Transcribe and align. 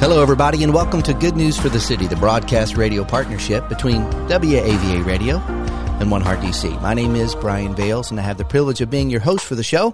Hello, 0.00 0.22
everybody, 0.22 0.64
and 0.64 0.72
welcome 0.72 1.02
to 1.02 1.12
Good 1.12 1.36
News 1.36 1.58
for 1.58 1.68
the 1.68 1.78
City, 1.78 2.06
the 2.06 2.16
broadcast 2.16 2.74
radio 2.74 3.04
partnership 3.04 3.68
between 3.68 4.00
WAVA 4.30 5.04
Radio 5.04 5.36
and 5.36 6.10
One 6.10 6.22
Heart 6.22 6.38
DC. 6.38 6.80
My 6.80 6.94
name 6.94 7.14
is 7.14 7.34
Brian 7.34 7.74
Bales, 7.74 8.10
and 8.10 8.18
I 8.18 8.22
have 8.22 8.38
the 8.38 8.46
privilege 8.46 8.80
of 8.80 8.88
being 8.88 9.10
your 9.10 9.20
host 9.20 9.44
for 9.44 9.56
the 9.56 9.62
show, 9.62 9.90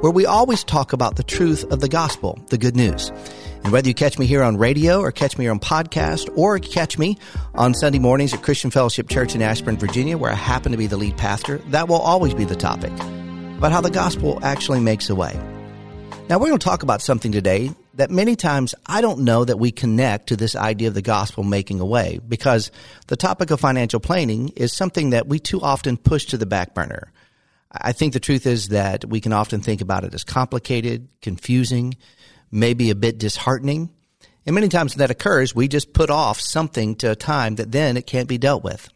where 0.00 0.10
we 0.10 0.24
always 0.24 0.64
talk 0.64 0.94
about 0.94 1.16
the 1.16 1.22
truth 1.22 1.70
of 1.70 1.80
the 1.80 1.90
gospel, 1.90 2.38
the 2.48 2.56
good 2.56 2.74
news. 2.74 3.10
And 3.62 3.70
whether 3.70 3.86
you 3.86 3.92
catch 3.92 4.18
me 4.18 4.24
here 4.24 4.42
on 4.42 4.56
radio 4.56 5.02
or 5.02 5.12
catch 5.12 5.36
me 5.36 5.46
on 5.46 5.60
podcast 5.60 6.30
or 6.38 6.58
catch 6.58 6.96
me 6.96 7.18
on 7.54 7.74
Sunday 7.74 7.98
mornings 7.98 8.32
at 8.32 8.42
Christian 8.42 8.70
Fellowship 8.70 9.10
Church 9.10 9.34
in 9.34 9.42
Ashburn, 9.42 9.76
Virginia, 9.76 10.16
where 10.16 10.32
I 10.32 10.36
happen 10.36 10.72
to 10.72 10.78
be 10.78 10.86
the 10.86 10.96
lead 10.96 11.18
pastor, 11.18 11.58
that 11.68 11.86
will 11.86 12.00
always 12.00 12.32
be 12.32 12.46
the 12.46 12.56
topic 12.56 12.92
about 13.58 13.72
how 13.72 13.82
the 13.82 13.90
gospel 13.90 14.38
actually 14.42 14.80
makes 14.80 15.10
a 15.10 15.14
way. 15.14 15.38
Now, 16.30 16.38
we're 16.38 16.46
going 16.46 16.58
to 16.58 16.64
talk 16.64 16.82
about 16.82 17.02
something 17.02 17.30
today 17.30 17.74
that 17.94 18.10
many 18.10 18.36
times 18.36 18.74
I 18.86 19.00
don't 19.00 19.20
know 19.20 19.44
that 19.44 19.58
we 19.58 19.72
connect 19.72 20.28
to 20.28 20.36
this 20.36 20.54
idea 20.54 20.88
of 20.88 20.94
the 20.94 21.02
gospel 21.02 21.44
making 21.44 21.80
a 21.80 21.84
way 21.84 22.20
because 22.26 22.70
the 23.08 23.16
topic 23.16 23.50
of 23.50 23.60
financial 23.60 24.00
planning 24.00 24.50
is 24.50 24.72
something 24.72 25.10
that 25.10 25.26
we 25.26 25.38
too 25.38 25.60
often 25.60 25.96
push 25.96 26.26
to 26.26 26.38
the 26.38 26.46
back 26.46 26.74
burner. 26.74 27.12
I 27.72 27.92
think 27.92 28.12
the 28.12 28.20
truth 28.20 28.46
is 28.46 28.68
that 28.68 29.04
we 29.04 29.20
can 29.20 29.32
often 29.32 29.60
think 29.60 29.80
about 29.80 30.04
it 30.04 30.14
as 30.14 30.24
complicated, 30.24 31.08
confusing, 31.22 31.94
maybe 32.50 32.90
a 32.90 32.96
bit 32.96 33.18
disheartening. 33.18 33.90
And 34.46 34.54
many 34.54 34.68
times 34.68 34.94
when 34.94 35.00
that 35.00 35.10
occurs, 35.10 35.54
we 35.54 35.68
just 35.68 35.92
put 35.92 36.10
off 36.10 36.40
something 36.40 36.96
to 36.96 37.12
a 37.12 37.16
time 37.16 37.56
that 37.56 37.70
then 37.70 37.96
it 37.96 38.06
can't 38.06 38.28
be 38.28 38.38
dealt 38.38 38.64
with. 38.64 38.88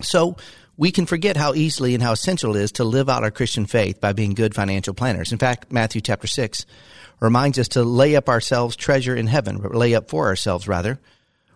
So 0.00 0.36
we 0.76 0.92
can 0.92 1.06
forget 1.06 1.36
how 1.36 1.54
easily 1.54 1.94
and 1.94 2.02
how 2.02 2.12
essential 2.12 2.56
it 2.56 2.62
is 2.62 2.72
to 2.72 2.84
live 2.84 3.08
out 3.08 3.24
our 3.24 3.30
Christian 3.30 3.66
faith 3.66 4.00
by 4.00 4.12
being 4.12 4.34
good 4.34 4.54
financial 4.54 4.94
planners. 4.94 5.32
In 5.32 5.38
fact, 5.38 5.72
Matthew 5.72 6.00
chapter 6.00 6.28
6 6.28 6.64
reminds 7.20 7.58
us 7.58 7.68
to 7.68 7.82
lay 7.82 8.16
up 8.16 8.28
ourselves 8.28 8.76
treasure 8.76 9.16
in 9.16 9.26
heaven, 9.26 9.58
lay 9.58 9.94
up 9.94 10.08
for 10.08 10.26
ourselves 10.26 10.68
rather, 10.68 10.98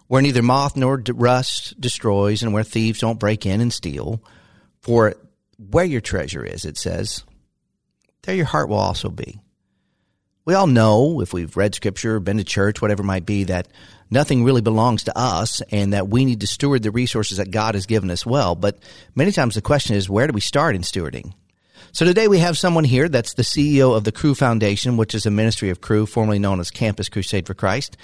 where 0.08 0.22
neither 0.22 0.42
moth 0.42 0.76
nor 0.76 1.02
rust 1.14 1.80
destroys 1.80 2.42
and 2.42 2.52
where 2.52 2.64
thieves 2.64 3.00
don't 3.00 3.20
break 3.20 3.46
in 3.46 3.60
and 3.60 3.72
steal. 3.72 4.22
For 4.80 5.14
where 5.58 5.84
your 5.84 6.00
treasure 6.00 6.44
is, 6.44 6.64
it 6.64 6.76
says, 6.76 7.24
there 8.22 8.34
your 8.34 8.46
heart 8.46 8.68
will 8.68 8.76
also 8.76 9.08
be. 9.08 9.40
We 10.44 10.54
all 10.54 10.66
know, 10.66 11.20
if 11.20 11.32
we've 11.32 11.56
read 11.56 11.74
scripture, 11.74 12.18
been 12.18 12.38
to 12.38 12.44
church, 12.44 12.82
whatever 12.82 13.02
it 13.02 13.06
might 13.06 13.26
be, 13.26 13.44
that 13.44 13.68
nothing 14.10 14.42
really 14.42 14.60
belongs 14.60 15.04
to 15.04 15.16
us 15.16 15.60
and 15.70 15.92
that 15.92 16.08
we 16.08 16.24
need 16.24 16.40
to 16.40 16.48
steward 16.48 16.82
the 16.82 16.90
resources 16.90 17.38
that 17.38 17.52
God 17.52 17.76
has 17.76 17.86
given 17.86 18.10
us 18.10 18.26
well. 18.26 18.56
But 18.56 18.78
many 19.14 19.30
times 19.30 19.54
the 19.54 19.62
question 19.62 19.94
is, 19.94 20.10
where 20.10 20.26
do 20.26 20.32
we 20.32 20.40
start 20.40 20.74
in 20.74 20.82
stewarding? 20.82 21.32
So 21.90 22.04
today 22.04 22.28
we 22.28 22.38
have 22.38 22.56
someone 22.56 22.84
here 22.84 23.08
that's 23.08 23.34
the 23.34 23.42
CEO 23.42 23.96
of 23.96 24.04
the 24.04 24.12
Cru 24.12 24.34
Foundation, 24.34 24.96
which 24.96 25.14
is 25.14 25.26
a 25.26 25.30
ministry 25.30 25.70
of 25.70 25.80
Cru, 25.80 26.06
formerly 26.06 26.38
known 26.38 26.60
as 26.60 26.70
Campus 26.70 27.08
Crusade 27.08 27.46
for 27.46 27.54
Christ. 27.54 27.96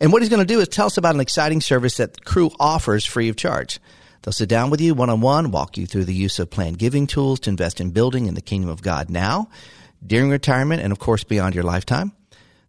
And 0.00 0.12
what 0.12 0.22
he's 0.22 0.28
going 0.28 0.46
to 0.46 0.54
do 0.54 0.60
is 0.60 0.68
tell 0.68 0.86
us 0.86 0.96
about 0.96 1.14
an 1.14 1.20
exciting 1.20 1.60
service 1.60 1.96
that 1.96 2.24
Cru 2.24 2.50
offers 2.60 3.04
free 3.04 3.28
of 3.28 3.36
charge. 3.36 3.80
They'll 4.22 4.32
sit 4.32 4.48
down 4.48 4.70
with 4.70 4.80
you 4.80 4.94
one 4.94 5.10
on 5.10 5.20
one, 5.20 5.50
walk 5.50 5.76
you 5.76 5.86
through 5.86 6.04
the 6.04 6.14
use 6.14 6.38
of 6.38 6.50
planned 6.50 6.78
giving 6.78 7.06
tools 7.06 7.40
to 7.40 7.50
invest 7.50 7.80
in 7.80 7.90
building 7.90 8.26
in 8.26 8.34
the 8.34 8.40
kingdom 8.40 8.70
of 8.70 8.82
God 8.82 9.10
now, 9.10 9.48
during 10.04 10.30
retirement, 10.30 10.82
and 10.82 10.92
of 10.92 10.98
course 10.98 11.24
beyond 11.24 11.54
your 11.54 11.64
lifetime. 11.64 12.12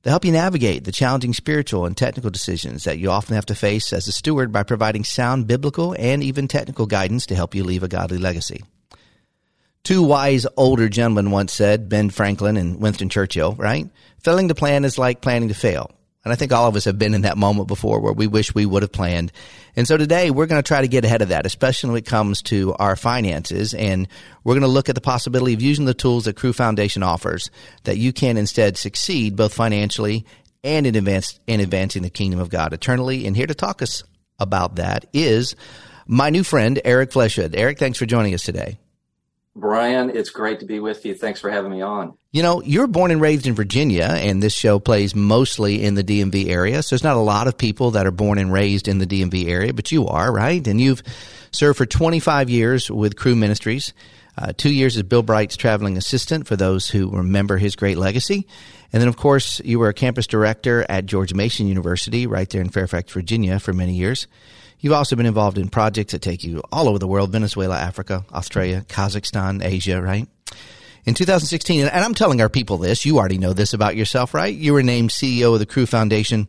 They'll 0.04 0.12
help 0.12 0.26
you 0.26 0.32
navigate 0.32 0.84
the 0.84 0.92
challenging 0.92 1.34
spiritual 1.34 1.86
and 1.86 1.98
technical 1.98 2.30
decisions 2.30 2.84
that 2.84 3.00
you 3.00 3.10
often 3.10 3.36
have 3.36 3.48
to 3.48 3.56
face 3.56 3.92
as 3.92 4.08
a 4.08 4.12
steward 4.12 4.52
by 4.52 4.64
providing 4.64 5.04
sound 5.04 5.48
biblical 5.48 5.96
and 5.98 6.24
even 6.24 6.48
technical 6.48 6.86
guidance 6.86 7.26
to 7.26 7.36
help 7.36 7.56
you 7.56 7.64
leave 7.64 7.84
a 7.84 7.88
godly 7.88 8.18
legacy. 8.18 8.64
Two 9.88 10.04
wise 10.04 10.46
older 10.58 10.90
gentlemen 10.90 11.32
once 11.32 11.54
said, 11.54 11.88
Ben 11.88 12.10
Franklin 12.10 12.58
and 12.58 12.82
Winston 12.82 13.08
Churchill, 13.08 13.56
right? 13.56 13.90
Failing 14.22 14.50
to 14.50 14.54
plan 14.54 14.84
is 14.84 14.98
like 14.98 15.22
planning 15.22 15.48
to 15.48 15.56
fail. 15.56 15.90
And 16.26 16.34
I 16.34 16.36
think 16.36 16.52
all 16.52 16.68
of 16.68 16.76
us 16.76 16.84
have 16.84 17.00
been 17.00 17.14
in 17.14 17.22
that 17.22 17.38
moment 17.38 17.70
before 17.70 18.02
where 18.02 18.12
we 18.12 18.28
wish 18.28 18.54
we 18.54 18.66
would 18.66 18.84
have 18.84 18.92
planned. 18.92 19.32
And 19.78 19.88
so 19.88 19.96
today 19.96 20.30
we're 20.30 20.48
going 20.48 20.62
to 20.62 20.68
try 20.68 20.82
to 20.82 20.90
get 20.90 21.06
ahead 21.06 21.22
of 21.22 21.30
that, 21.30 21.46
especially 21.46 21.92
when 21.92 22.00
it 22.00 22.06
comes 22.06 22.42
to 22.42 22.74
our 22.74 22.98
finances. 22.98 23.74
And 23.74 24.10
we're 24.44 24.56
going 24.56 24.64
to 24.64 24.68
look 24.68 24.90
at 24.90 24.96
the 24.96 25.00
possibility 25.00 25.54
of 25.54 25.62
using 25.62 25.86
the 25.86 25.94
tools 25.94 26.26
that 26.26 26.36
Cru 26.36 26.52
Foundation 26.52 27.02
offers 27.02 27.50
that 27.86 27.98
you 27.98 28.12
can 28.12 28.36
instead 28.36 28.76
succeed 28.76 29.38
both 29.38 29.54
financially 29.54 30.26
and 30.66 30.86
in, 30.86 30.98
advance, 30.98 31.40
in 31.48 31.62
advancing 31.62 32.02
the 32.02 32.10
kingdom 32.10 32.42
of 32.42 32.50
God 32.50 32.74
eternally. 32.74 33.26
And 33.26 33.38
here 33.38 33.48
to 33.48 33.56
talk 33.56 33.82
us 33.82 34.04
about 34.38 34.76
that 34.76 35.06
is 35.14 35.56
my 36.08 36.30
new 36.30 36.44
friend, 36.44 36.78
Eric 36.84 37.14
Fleshood. 37.14 37.56
Eric, 37.56 37.80
thanks 37.80 37.98
for 37.98 38.06
joining 38.06 38.34
us 38.34 38.44
today. 38.44 38.80
Brian, 39.58 40.12
it's 40.12 40.30
great 40.30 40.60
to 40.60 40.66
be 40.66 40.80
with 40.80 41.04
you. 41.04 41.16
Thanks 41.16 41.42
for 41.42 41.50
having 41.50 41.72
me 41.72 41.82
on. 41.82 42.16
You 42.32 42.44
know, 42.44 42.62
you're 42.62 42.86
born 42.86 43.10
and 43.10 43.20
raised 43.20 43.48
in 43.48 43.56
Virginia, 43.56 44.06
and 44.06 44.42
this 44.42 44.54
show 44.54 44.78
plays 44.78 45.16
mostly 45.16 45.84
in 45.84 45.96
the 45.96 46.04
DMV 46.04 46.48
area. 46.48 46.84
So 46.84 46.94
there's 46.94 47.04
not 47.04 47.16
a 47.16 47.22
lot 47.22 47.48
of 47.48 47.58
people 47.58 47.92
that 47.92 48.06
are 48.06 48.12
born 48.12 48.38
and 48.38 48.54
raised 48.54 48.88
in 48.88 49.00
the 49.00 49.08
DMV 49.08 49.48
area, 49.48 49.74
but 49.74 49.92
you 49.92 50.06
are, 50.08 50.32
right? 50.32 50.66
And 50.68 50.80
you've 50.80 51.02
served 51.52 51.80
for 51.80 51.88
25 51.88 52.52
years 52.52 52.92
with 52.92 53.16
Cru 53.16 53.36
Ministries, 53.36 53.94
uh, 54.38 54.54
two 54.56 54.72
years 54.72 54.96
as 54.96 55.04
Bill 55.04 55.24
Bright's 55.24 55.58
traveling 55.58 55.98
assistant 55.98 56.48
for 56.48 56.56
those 56.56 56.90
who 56.90 57.10
remember 57.10 57.58
his 57.58 57.76
great 57.76 57.98
legacy. 57.98 58.48
And 58.94 59.02
then, 59.02 59.10
of 59.10 59.18
course, 59.18 59.60
you 59.66 59.80
were 59.80 59.90
a 59.90 59.94
campus 59.94 60.28
director 60.28 60.86
at 60.88 61.06
George 61.06 61.34
Mason 61.34 61.68
University 61.68 62.28
right 62.28 62.50
there 62.50 62.62
in 62.62 62.70
Fairfax, 62.70 63.12
Virginia 63.12 63.60
for 63.60 63.74
many 63.74 63.94
years. 63.94 64.28
You've 64.80 64.94
also 64.94 65.16
been 65.16 65.26
involved 65.26 65.58
in 65.58 65.70
projects 65.70 66.12
that 66.12 66.22
take 66.22 66.44
you 66.44 66.62
all 66.72 66.88
over 66.88 67.00
the 67.00 67.08
world 67.08 67.32
Venezuela, 67.32 67.78
Africa, 67.78 68.26
Australia, 68.32 68.86
Kazakhstan, 68.88 69.64
Asia, 69.64 70.02
right? 70.02 70.28
In 71.06 71.14
2016, 71.14 71.88
and 71.88 72.06
I'm 72.06 72.14
telling 72.14 72.42
our 72.42 72.50
people 72.50 72.78
this, 72.78 73.06
you 73.06 73.18
already 73.18 73.38
know 73.38 73.54
this 73.54 73.74
about 73.74 73.96
yourself, 73.96 74.34
right? 74.34 74.54
You 74.54 74.74
were 74.74 74.84
named 74.84 75.10
CEO 75.10 75.54
of 75.54 75.60
the 75.60 75.66
Cru 75.66 75.86
Foundation 75.86 76.48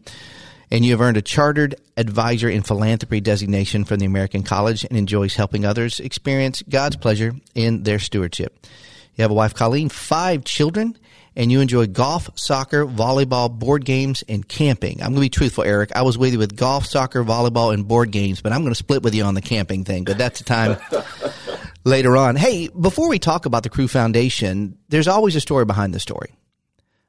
and 0.71 0.85
you 0.85 0.93
have 0.93 1.01
earned 1.01 1.17
a 1.17 1.23
Chartered 1.23 1.77
Advisor 1.97 2.49
in 2.49 2.63
Philanthropy 2.63 3.21
designation 3.21 3.85
from 3.85 3.99
the 3.99 4.07
American 4.07 4.43
College 4.43 4.85
and 4.85 4.97
enjoys 4.97 5.35
helping 5.35 5.65
others 5.65 6.01
experience 6.01 6.63
God's 6.69 6.97
pleasure 6.97 7.33
in 7.55 7.83
their 7.83 7.99
stewardship. 7.99 8.67
You 9.15 9.23
have 9.23 9.31
a 9.31 9.35
wife, 9.35 9.55
Colleen, 9.55 9.89
five 9.89 10.45
children, 10.45 10.97
and 11.35 11.51
you 11.51 11.61
enjoy 11.61 11.87
golf, 11.87 12.31
soccer, 12.37 12.87
volleyball, 12.87 13.51
board 13.51 13.85
games, 13.85 14.23
and 14.29 14.47
camping. 14.47 15.01
I'm 15.01 15.09
going 15.09 15.17
to 15.17 15.21
be 15.21 15.29
truthful, 15.29 15.65
Eric. 15.65 15.91
I 15.95 16.03
was 16.03 16.19
with 16.19 16.33
you 16.33 16.39
with 16.39 16.57
golf, 16.57 16.87
soccer, 16.87 17.25
volleyball, 17.25 17.73
and 17.73 17.87
board 17.87 18.11
games, 18.11 18.41
but 18.41 18.53
I'm 18.53 18.61
going 18.61 18.73
to 18.73 18.79
split 18.79 19.03
with 19.03 19.15
you 19.15 19.25
on 19.25 19.35
the 19.35 19.41
camping 19.41 19.85
thing, 19.85 20.05
but 20.05 20.19
that's 20.19 20.39
the 20.39 20.45
time 20.45 20.77
later 21.85 22.17
on. 22.17 22.37
Hey, 22.37 22.69
before 22.69 23.09
we 23.09 23.19
talk 23.19 23.47
about 23.47 23.63
the 23.63 23.71
Cru 23.71 23.89
Foundation, 23.89 24.79
there's 24.89 25.09
always 25.09 25.37
a 25.37 25.41
story 25.41 25.65
behind 25.65 25.95
the 25.95 26.01
story. 26.01 26.33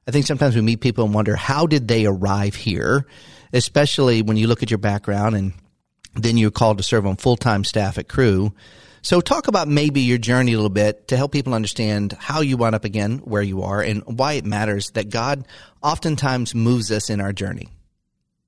I 0.08 0.12
think 0.12 0.26
sometimes 0.26 0.56
we 0.56 0.62
meet 0.62 0.82
people 0.82 1.06
and 1.06 1.14
wonder 1.14 1.36
how 1.36 1.68
did 1.68 1.88
they 1.88 2.08
arrive 2.08 2.56
here, 2.56 3.06
especially 3.54 4.22
when 4.22 4.38
you 4.38 4.48
look 4.48 4.64
at 4.64 4.72
your 4.72 4.78
background 4.78 5.36
and 5.36 5.54
then 6.16 6.38
you're 6.38 6.52
called 6.52 6.78
to 6.78 6.84
serve 6.84 7.06
on 7.06 7.16
full-time 7.16 7.64
staff 7.64 7.98
at 7.98 8.08
Cru. 8.08 8.54
So 9.02 9.22
talk 9.22 9.48
about 9.48 9.68
maybe 9.68 10.02
your 10.02 10.18
journey 10.18 10.54
a 10.54 10.56
little 10.58 10.70
bit 10.70 11.08
to 11.08 11.18
help 11.18 11.32
people 11.32 11.54
understand 11.54 12.14
how 12.20 12.42
you 12.42 12.58
wound 12.58 12.76
up 12.76 12.84
again 12.84 13.20
where 13.20 13.42
you 13.42 13.64
are 13.64 13.82
and 13.82 14.04
why 14.06 14.34
it 14.34 14.46
matters 14.46 14.88
that 14.94 15.10
God 15.10 15.48
oftentimes 15.82 16.54
moves 16.54 16.92
us 16.92 17.10
in 17.10 17.22
our 17.22 17.32
journey. 17.32 17.70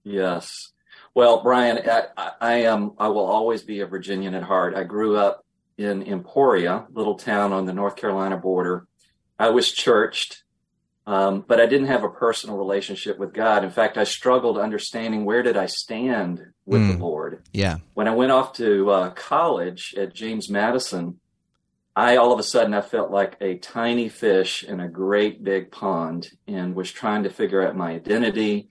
Yes. 0.04 0.72
Well, 1.14 1.42
Brian, 1.44 1.80
I, 2.18 2.32
I 2.40 2.54
am. 2.64 2.94
I 2.98 3.10
will 3.10 3.26
always 3.26 3.64
be 3.64 3.82
a 3.82 3.86
Virginian 3.86 4.34
at 4.34 4.44
heart. 4.44 4.76
I 4.76 4.84
grew 4.84 5.18
up 5.18 5.46
in 5.78 6.04
Emporia, 6.04 6.86
little 6.92 7.16
town 7.16 7.54
on 7.54 7.66
the 7.66 7.74
North 7.74 7.96
Carolina 7.96 8.38
border. 8.38 8.88
I 9.40 9.50
was 9.50 9.72
churched, 9.72 10.44
um, 11.08 11.44
but 11.48 11.60
I 11.60 11.66
didn't 11.66 11.88
have 11.88 12.04
a 12.04 12.10
personal 12.10 12.58
relationship 12.58 13.18
with 13.18 13.34
God. 13.34 13.64
In 13.64 13.72
fact, 13.72 13.98
I 13.98 14.04
struggled 14.04 14.58
understanding 14.58 15.26
where 15.26 15.42
did 15.42 15.58
I 15.58 15.66
stand 15.66 16.42
with 16.66 16.82
mm, 16.82 16.94
the 16.94 17.04
Lord. 17.04 17.44
Yeah. 17.52 17.78
When 17.96 18.08
I 18.08 18.16
went 18.16 18.32
off 18.32 18.54
to 18.54 18.90
uh, 18.92 19.10
college 19.12 19.96
at 19.98 20.14
James 20.14 20.50
Madison, 20.50 21.20
I 21.96 22.16
all 22.16 22.32
of 22.32 22.40
a 22.40 22.44
sudden 22.44 22.74
I 22.74 22.82
felt 22.82 23.12
like 23.12 23.36
a 23.42 23.58
tiny 23.58 24.10
fish 24.10 24.64
in 24.64 24.80
a 24.80 24.88
great 24.88 25.44
big 25.44 25.72
pond, 25.72 26.30
and 26.48 26.76
was 26.76 26.92
trying 26.92 27.24
to 27.24 27.30
figure 27.30 27.68
out 27.68 27.76
my 27.76 27.92
identity, 27.92 28.70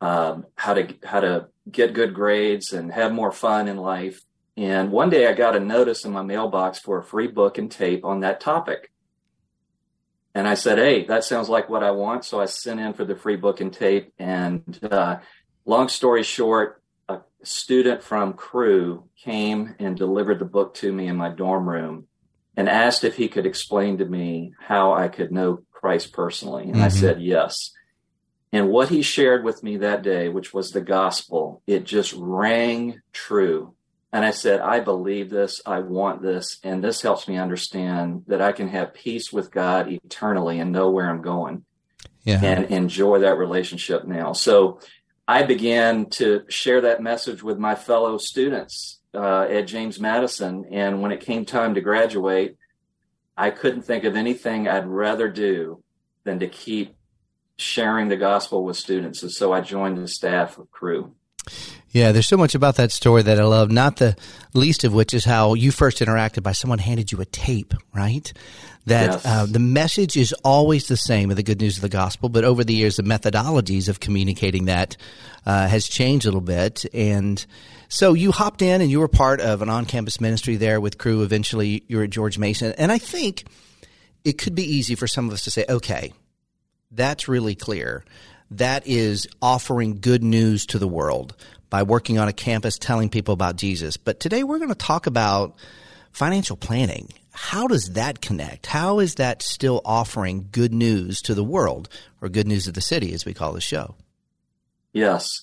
um, 0.00 0.46
how 0.54 0.74
to 0.74 0.94
how 1.04 1.20
to 1.20 1.48
get 1.70 1.94
good 1.94 2.14
grades 2.14 2.72
and 2.72 2.92
have 2.92 3.12
more 3.12 3.32
fun 3.32 3.68
in 3.68 3.76
life. 3.76 4.22
And 4.56 4.90
one 4.90 5.10
day 5.10 5.26
I 5.26 5.34
got 5.34 5.56
a 5.56 5.60
notice 5.60 6.04
in 6.04 6.12
my 6.12 6.22
mailbox 6.22 6.78
for 6.78 6.98
a 6.98 7.04
free 7.04 7.26
book 7.26 7.58
and 7.58 7.70
tape 7.70 8.04
on 8.04 8.20
that 8.20 8.40
topic. 8.40 8.90
And 10.36 10.46
I 10.46 10.52
said, 10.52 10.76
Hey, 10.76 11.06
that 11.06 11.24
sounds 11.24 11.48
like 11.48 11.70
what 11.70 11.82
I 11.82 11.92
want. 11.92 12.26
So 12.26 12.38
I 12.38 12.44
sent 12.44 12.78
in 12.78 12.92
for 12.92 13.06
the 13.06 13.16
free 13.16 13.36
book 13.36 13.62
and 13.62 13.72
tape. 13.72 14.12
And 14.18 14.78
uh, 14.84 15.20
long 15.64 15.88
story 15.88 16.22
short, 16.22 16.82
a 17.08 17.20
student 17.42 18.02
from 18.02 18.34
Cru 18.34 19.04
came 19.16 19.74
and 19.78 19.96
delivered 19.96 20.38
the 20.38 20.44
book 20.44 20.74
to 20.74 20.92
me 20.92 21.08
in 21.08 21.16
my 21.16 21.30
dorm 21.30 21.66
room 21.66 22.06
and 22.54 22.68
asked 22.68 23.02
if 23.02 23.16
he 23.16 23.28
could 23.28 23.46
explain 23.46 23.96
to 23.96 24.04
me 24.04 24.52
how 24.60 24.92
I 24.92 25.08
could 25.08 25.32
know 25.32 25.62
Christ 25.72 26.12
personally. 26.12 26.64
And 26.64 26.74
mm-hmm. 26.74 26.84
I 26.84 26.88
said, 26.88 27.22
Yes. 27.22 27.72
And 28.52 28.68
what 28.68 28.90
he 28.90 29.00
shared 29.00 29.42
with 29.42 29.62
me 29.62 29.78
that 29.78 30.02
day, 30.02 30.28
which 30.28 30.52
was 30.52 30.70
the 30.70 30.82
gospel, 30.82 31.62
it 31.66 31.84
just 31.84 32.12
rang 32.12 33.00
true. 33.14 33.74
And 34.12 34.24
I 34.24 34.30
said, 34.30 34.60
I 34.60 34.80
believe 34.80 35.30
this. 35.30 35.60
I 35.66 35.80
want 35.80 36.22
this. 36.22 36.58
And 36.62 36.82
this 36.82 37.02
helps 37.02 37.28
me 37.28 37.36
understand 37.36 38.24
that 38.28 38.40
I 38.40 38.52
can 38.52 38.68
have 38.68 38.94
peace 38.94 39.32
with 39.32 39.50
God 39.50 39.88
eternally 39.92 40.60
and 40.60 40.72
know 40.72 40.90
where 40.90 41.10
I'm 41.10 41.22
going 41.22 41.64
yeah. 42.24 42.40
and 42.42 42.66
enjoy 42.70 43.20
that 43.20 43.36
relationship 43.36 44.06
now. 44.06 44.32
So 44.32 44.80
I 45.28 45.42
began 45.42 46.06
to 46.10 46.44
share 46.48 46.82
that 46.82 47.02
message 47.02 47.42
with 47.42 47.58
my 47.58 47.74
fellow 47.74 48.16
students 48.16 49.00
uh, 49.12 49.42
at 49.42 49.66
James 49.66 49.98
Madison. 49.98 50.66
And 50.70 51.02
when 51.02 51.12
it 51.12 51.20
came 51.20 51.44
time 51.44 51.74
to 51.74 51.80
graduate, 51.80 52.56
I 53.36 53.50
couldn't 53.50 53.82
think 53.82 54.04
of 54.04 54.16
anything 54.16 54.68
I'd 54.68 54.86
rather 54.86 55.28
do 55.28 55.82
than 56.24 56.38
to 56.40 56.48
keep 56.48 56.96
sharing 57.58 58.08
the 58.08 58.16
gospel 58.16 58.64
with 58.64 58.76
students. 58.76 59.22
And 59.22 59.32
so 59.32 59.52
I 59.52 59.60
joined 59.60 59.98
the 59.98 60.08
staff 60.08 60.58
of 60.58 60.70
Cru. 60.70 61.14
Yeah, 61.96 62.12
there's 62.12 62.26
so 62.26 62.36
much 62.36 62.54
about 62.54 62.76
that 62.76 62.92
story 62.92 63.22
that 63.22 63.40
I 63.40 63.44
love, 63.44 63.70
not 63.70 63.96
the 63.96 64.16
least 64.52 64.84
of 64.84 64.92
which 64.92 65.14
is 65.14 65.24
how 65.24 65.54
you 65.54 65.70
first 65.70 66.00
interacted 66.00 66.42
by 66.42 66.52
someone 66.52 66.78
handed 66.78 67.10
you 67.10 67.22
a 67.22 67.24
tape, 67.24 67.72
right? 67.94 68.30
That 68.84 69.12
yes. 69.12 69.24
uh, 69.24 69.46
the 69.46 69.60
message 69.60 70.14
is 70.14 70.34
always 70.44 70.88
the 70.88 70.98
same 70.98 71.30
of 71.30 71.38
the 71.38 71.42
good 71.42 71.58
news 71.58 71.76
of 71.76 71.80
the 71.80 71.88
gospel, 71.88 72.28
but 72.28 72.44
over 72.44 72.64
the 72.64 72.74
years, 72.74 72.96
the 72.96 73.02
methodologies 73.02 73.88
of 73.88 73.98
communicating 73.98 74.66
that 74.66 74.98
uh, 75.46 75.68
has 75.68 75.88
changed 75.88 76.26
a 76.26 76.28
little 76.28 76.42
bit. 76.42 76.84
And 76.92 77.44
so 77.88 78.12
you 78.12 78.30
hopped 78.30 78.60
in 78.60 78.82
and 78.82 78.90
you 78.90 79.00
were 79.00 79.08
part 79.08 79.40
of 79.40 79.62
an 79.62 79.70
on 79.70 79.86
campus 79.86 80.20
ministry 80.20 80.56
there 80.56 80.82
with 80.82 80.98
cru. 80.98 81.22
Eventually, 81.22 81.82
you're 81.88 82.04
at 82.04 82.10
George 82.10 82.36
Mason. 82.36 82.74
And 82.76 82.92
I 82.92 82.98
think 82.98 83.44
it 84.22 84.36
could 84.36 84.54
be 84.54 84.70
easy 84.70 84.96
for 84.96 85.06
some 85.06 85.28
of 85.28 85.32
us 85.32 85.44
to 85.44 85.50
say, 85.50 85.64
okay, 85.66 86.12
that's 86.90 87.26
really 87.26 87.54
clear. 87.54 88.04
That 88.50 88.86
is 88.86 89.26
offering 89.40 89.98
good 90.00 90.22
news 90.22 90.66
to 90.66 90.78
the 90.78 90.86
world 90.86 91.34
by 91.70 91.82
working 91.82 92.18
on 92.18 92.28
a 92.28 92.32
campus 92.32 92.78
telling 92.78 93.08
people 93.08 93.34
about 93.34 93.56
Jesus. 93.56 93.96
But 93.96 94.20
today 94.20 94.44
we're 94.44 94.58
going 94.58 94.70
to 94.70 94.74
talk 94.74 95.06
about 95.06 95.54
financial 96.12 96.56
planning. 96.56 97.08
How 97.32 97.66
does 97.66 97.92
that 97.92 98.20
connect? 98.20 98.66
How 98.66 98.98
is 98.98 99.16
that 99.16 99.42
still 99.42 99.82
offering 99.84 100.48
good 100.52 100.72
news 100.72 101.20
to 101.22 101.34
the 101.34 101.44
world 101.44 101.88
or 102.22 102.28
good 102.28 102.46
news 102.46 102.66
of 102.66 102.74
the 102.74 102.80
city, 102.80 103.12
as 103.12 103.26
we 103.26 103.34
call 103.34 103.52
the 103.52 103.60
show? 103.60 103.94
Yes. 104.92 105.42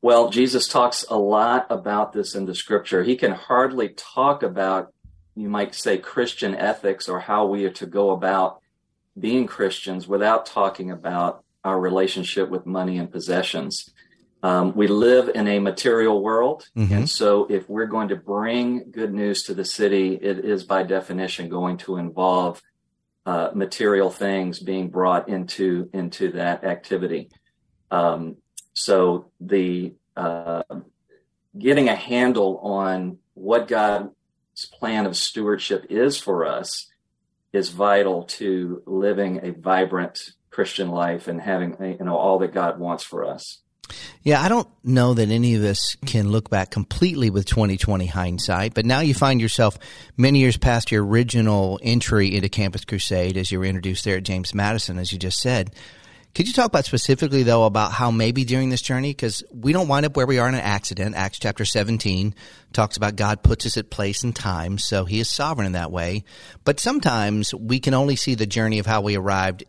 Well, 0.00 0.30
Jesus 0.30 0.68
talks 0.68 1.04
a 1.10 1.18
lot 1.18 1.66
about 1.70 2.12
this 2.12 2.34
in 2.34 2.46
the 2.46 2.54
scripture. 2.54 3.02
He 3.02 3.16
can 3.16 3.32
hardly 3.32 3.90
talk 3.90 4.42
about, 4.42 4.92
you 5.34 5.50
might 5.50 5.74
say, 5.74 5.98
Christian 5.98 6.54
ethics 6.54 7.08
or 7.08 7.20
how 7.20 7.46
we 7.46 7.64
are 7.64 7.72
to 7.72 7.86
go 7.86 8.12
about 8.12 8.62
being 9.18 9.46
Christians 9.46 10.06
without 10.06 10.46
talking 10.46 10.90
about 10.90 11.44
our 11.64 11.78
relationship 11.78 12.48
with 12.48 12.64
money 12.64 12.96
and 12.96 13.10
possessions. 13.10 13.90
Um, 14.42 14.74
we 14.76 14.86
live 14.86 15.30
in 15.34 15.48
a 15.48 15.58
material 15.58 16.22
world. 16.22 16.68
Mm-hmm. 16.76 16.94
And 16.94 17.10
so, 17.10 17.46
if 17.50 17.68
we're 17.68 17.86
going 17.86 18.08
to 18.08 18.16
bring 18.16 18.90
good 18.90 19.12
news 19.12 19.42
to 19.44 19.54
the 19.54 19.64
city, 19.64 20.14
it 20.14 20.44
is 20.44 20.64
by 20.64 20.84
definition 20.84 21.48
going 21.48 21.78
to 21.78 21.96
involve 21.96 22.62
uh, 23.26 23.50
material 23.54 24.10
things 24.10 24.60
being 24.60 24.90
brought 24.90 25.28
into, 25.28 25.90
into 25.92 26.32
that 26.32 26.64
activity. 26.64 27.30
Um, 27.90 28.36
so, 28.74 29.30
the 29.40 29.94
uh, 30.16 30.62
getting 31.58 31.88
a 31.88 31.96
handle 31.96 32.58
on 32.58 33.18
what 33.34 33.66
God's 33.66 34.10
plan 34.72 35.06
of 35.06 35.16
stewardship 35.16 35.86
is 35.90 36.18
for 36.18 36.46
us 36.46 36.88
is 37.52 37.70
vital 37.70 38.24
to 38.24 38.82
living 38.86 39.40
a 39.42 39.50
vibrant 39.50 40.30
Christian 40.50 40.90
life 40.90 41.28
and 41.28 41.40
having 41.40 41.76
you 41.80 42.04
know 42.04 42.16
all 42.16 42.38
that 42.40 42.52
God 42.52 42.78
wants 42.78 43.02
for 43.02 43.24
us. 43.24 43.62
Yeah, 44.22 44.42
I 44.42 44.48
don't 44.48 44.68
know 44.84 45.14
that 45.14 45.30
any 45.30 45.54
of 45.54 45.62
us 45.62 45.96
can 46.04 46.30
look 46.30 46.50
back 46.50 46.70
completely 46.70 47.30
with 47.30 47.46
2020 47.46 48.06
hindsight, 48.06 48.74
but 48.74 48.84
now 48.84 49.00
you 49.00 49.14
find 49.14 49.40
yourself 49.40 49.78
many 50.16 50.40
years 50.40 50.56
past 50.56 50.90
your 50.90 51.04
original 51.04 51.78
entry 51.82 52.34
into 52.34 52.48
Campus 52.48 52.84
Crusade 52.84 53.36
as 53.36 53.52
you 53.52 53.60
were 53.60 53.64
introduced 53.64 54.04
there 54.04 54.16
at 54.16 54.24
James 54.24 54.54
Madison, 54.54 54.98
as 54.98 55.12
you 55.12 55.18
just 55.18 55.40
said. 55.40 55.74
Could 56.34 56.46
you 56.46 56.52
talk 56.52 56.66
about 56.66 56.84
specifically, 56.84 57.42
though, 57.42 57.64
about 57.64 57.92
how 57.92 58.10
maybe 58.10 58.44
during 58.44 58.68
this 58.68 58.82
journey, 58.82 59.10
because 59.10 59.42
we 59.52 59.72
don't 59.72 59.88
wind 59.88 60.04
up 60.04 60.16
where 60.16 60.26
we 60.26 60.38
are 60.38 60.48
in 60.48 60.54
an 60.54 60.60
accident. 60.60 61.16
Acts 61.16 61.38
chapter 61.38 61.64
17 61.64 62.34
talks 62.72 62.96
about 62.96 63.16
God 63.16 63.42
puts 63.42 63.66
us 63.66 63.76
at 63.76 63.90
place 63.90 64.22
and 64.22 64.36
time, 64.36 64.78
so 64.78 65.04
he 65.04 65.20
is 65.20 65.30
sovereign 65.30 65.66
in 65.66 65.72
that 65.72 65.90
way. 65.90 66.24
But 66.64 66.80
sometimes 66.80 67.54
we 67.54 67.80
can 67.80 67.94
only 67.94 68.14
see 68.14 68.34
the 68.34 68.46
journey 68.46 68.78
of 68.78 68.86
how 68.86 69.00
we 69.00 69.16
arrived 69.16 69.64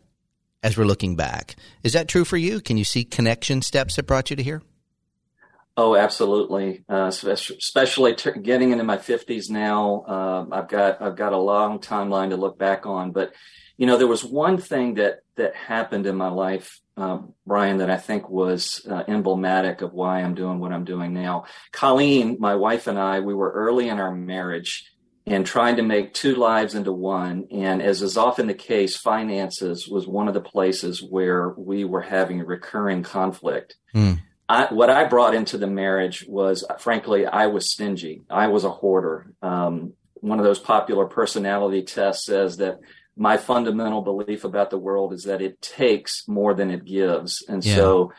as 0.63 0.77
we're 0.77 0.85
looking 0.85 1.15
back. 1.15 1.55
Is 1.83 1.93
that 1.93 2.07
true 2.07 2.25
for 2.25 2.37
you? 2.37 2.61
Can 2.61 2.77
you 2.77 2.83
see 2.83 3.03
connection 3.03 3.61
steps 3.61 3.95
that 3.95 4.03
brought 4.03 4.29
you 4.29 4.35
to 4.35 4.43
here? 4.43 4.61
Oh, 5.77 5.95
absolutely. 5.95 6.83
Uh, 6.89 7.05
especially 7.07 8.13
t- 8.15 8.31
getting 8.41 8.71
into 8.71 8.83
my 8.83 8.97
fifties 8.97 9.49
now, 9.49 10.03
uh, 10.07 10.45
I've 10.51 10.67
got 10.67 11.01
I've 11.01 11.15
got 11.15 11.31
a 11.31 11.37
long 11.37 11.79
timeline 11.79 12.31
to 12.31 12.35
look 12.35 12.59
back 12.59 12.85
on. 12.85 13.11
But 13.11 13.33
you 13.77 13.87
know, 13.87 13.97
there 13.97 14.07
was 14.07 14.21
one 14.25 14.57
thing 14.57 14.95
that 14.95 15.19
that 15.37 15.55
happened 15.55 16.05
in 16.05 16.17
my 16.17 16.27
life, 16.27 16.81
uh, 16.97 17.19
Brian, 17.45 17.77
that 17.77 17.89
I 17.89 17.95
think 17.95 18.29
was 18.29 18.85
uh, 18.91 19.03
emblematic 19.07 19.81
of 19.81 19.93
why 19.93 20.21
I'm 20.21 20.35
doing 20.35 20.59
what 20.59 20.73
I'm 20.73 20.83
doing 20.83 21.13
now. 21.13 21.45
Colleen, 21.71 22.35
my 22.41 22.55
wife, 22.55 22.87
and 22.87 22.99
I, 22.99 23.21
we 23.21 23.33
were 23.33 23.51
early 23.51 23.87
in 23.87 24.01
our 24.01 24.13
marriage 24.13 24.85
and 25.29 25.45
trying 25.45 25.75
to 25.77 25.83
make 25.83 26.13
two 26.13 26.35
lives 26.35 26.75
into 26.75 26.91
one. 26.91 27.47
And 27.51 27.81
as 27.81 28.01
is 28.01 28.17
often 28.17 28.47
the 28.47 28.53
case, 28.53 28.97
finances 28.97 29.87
was 29.87 30.07
one 30.07 30.27
of 30.27 30.33
the 30.33 30.41
places 30.41 31.01
where 31.01 31.49
we 31.57 31.85
were 31.85 32.01
having 32.01 32.41
a 32.41 32.45
recurring 32.45 33.03
conflict. 33.03 33.75
Mm. 33.93 34.21
I, 34.47 34.73
what 34.73 34.89
I 34.89 35.03
brought 35.05 35.35
into 35.35 35.59
the 35.59 35.67
marriage 35.67 36.25
was, 36.27 36.65
frankly, 36.79 37.27
I 37.27 37.47
was 37.47 37.71
stingy. 37.71 38.23
I 38.29 38.47
was 38.47 38.63
a 38.63 38.71
hoarder. 38.71 39.31
Um, 39.43 39.93
one 40.15 40.39
of 40.39 40.45
those 40.45 40.59
popular 40.59 41.05
personality 41.05 41.83
tests 41.83 42.25
says 42.25 42.57
that 42.57 42.79
my 43.15 43.37
fundamental 43.37 44.01
belief 44.01 44.45
about 44.45 44.69
the 44.69 44.77
world 44.77 45.13
is 45.13 45.23
that 45.23 45.41
it 45.41 45.61
takes 45.61 46.27
more 46.27 46.53
than 46.53 46.71
it 46.71 46.85
gives. 46.85 47.43
And 47.47 47.63
yeah. 47.63 47.75
so 47.75 48.13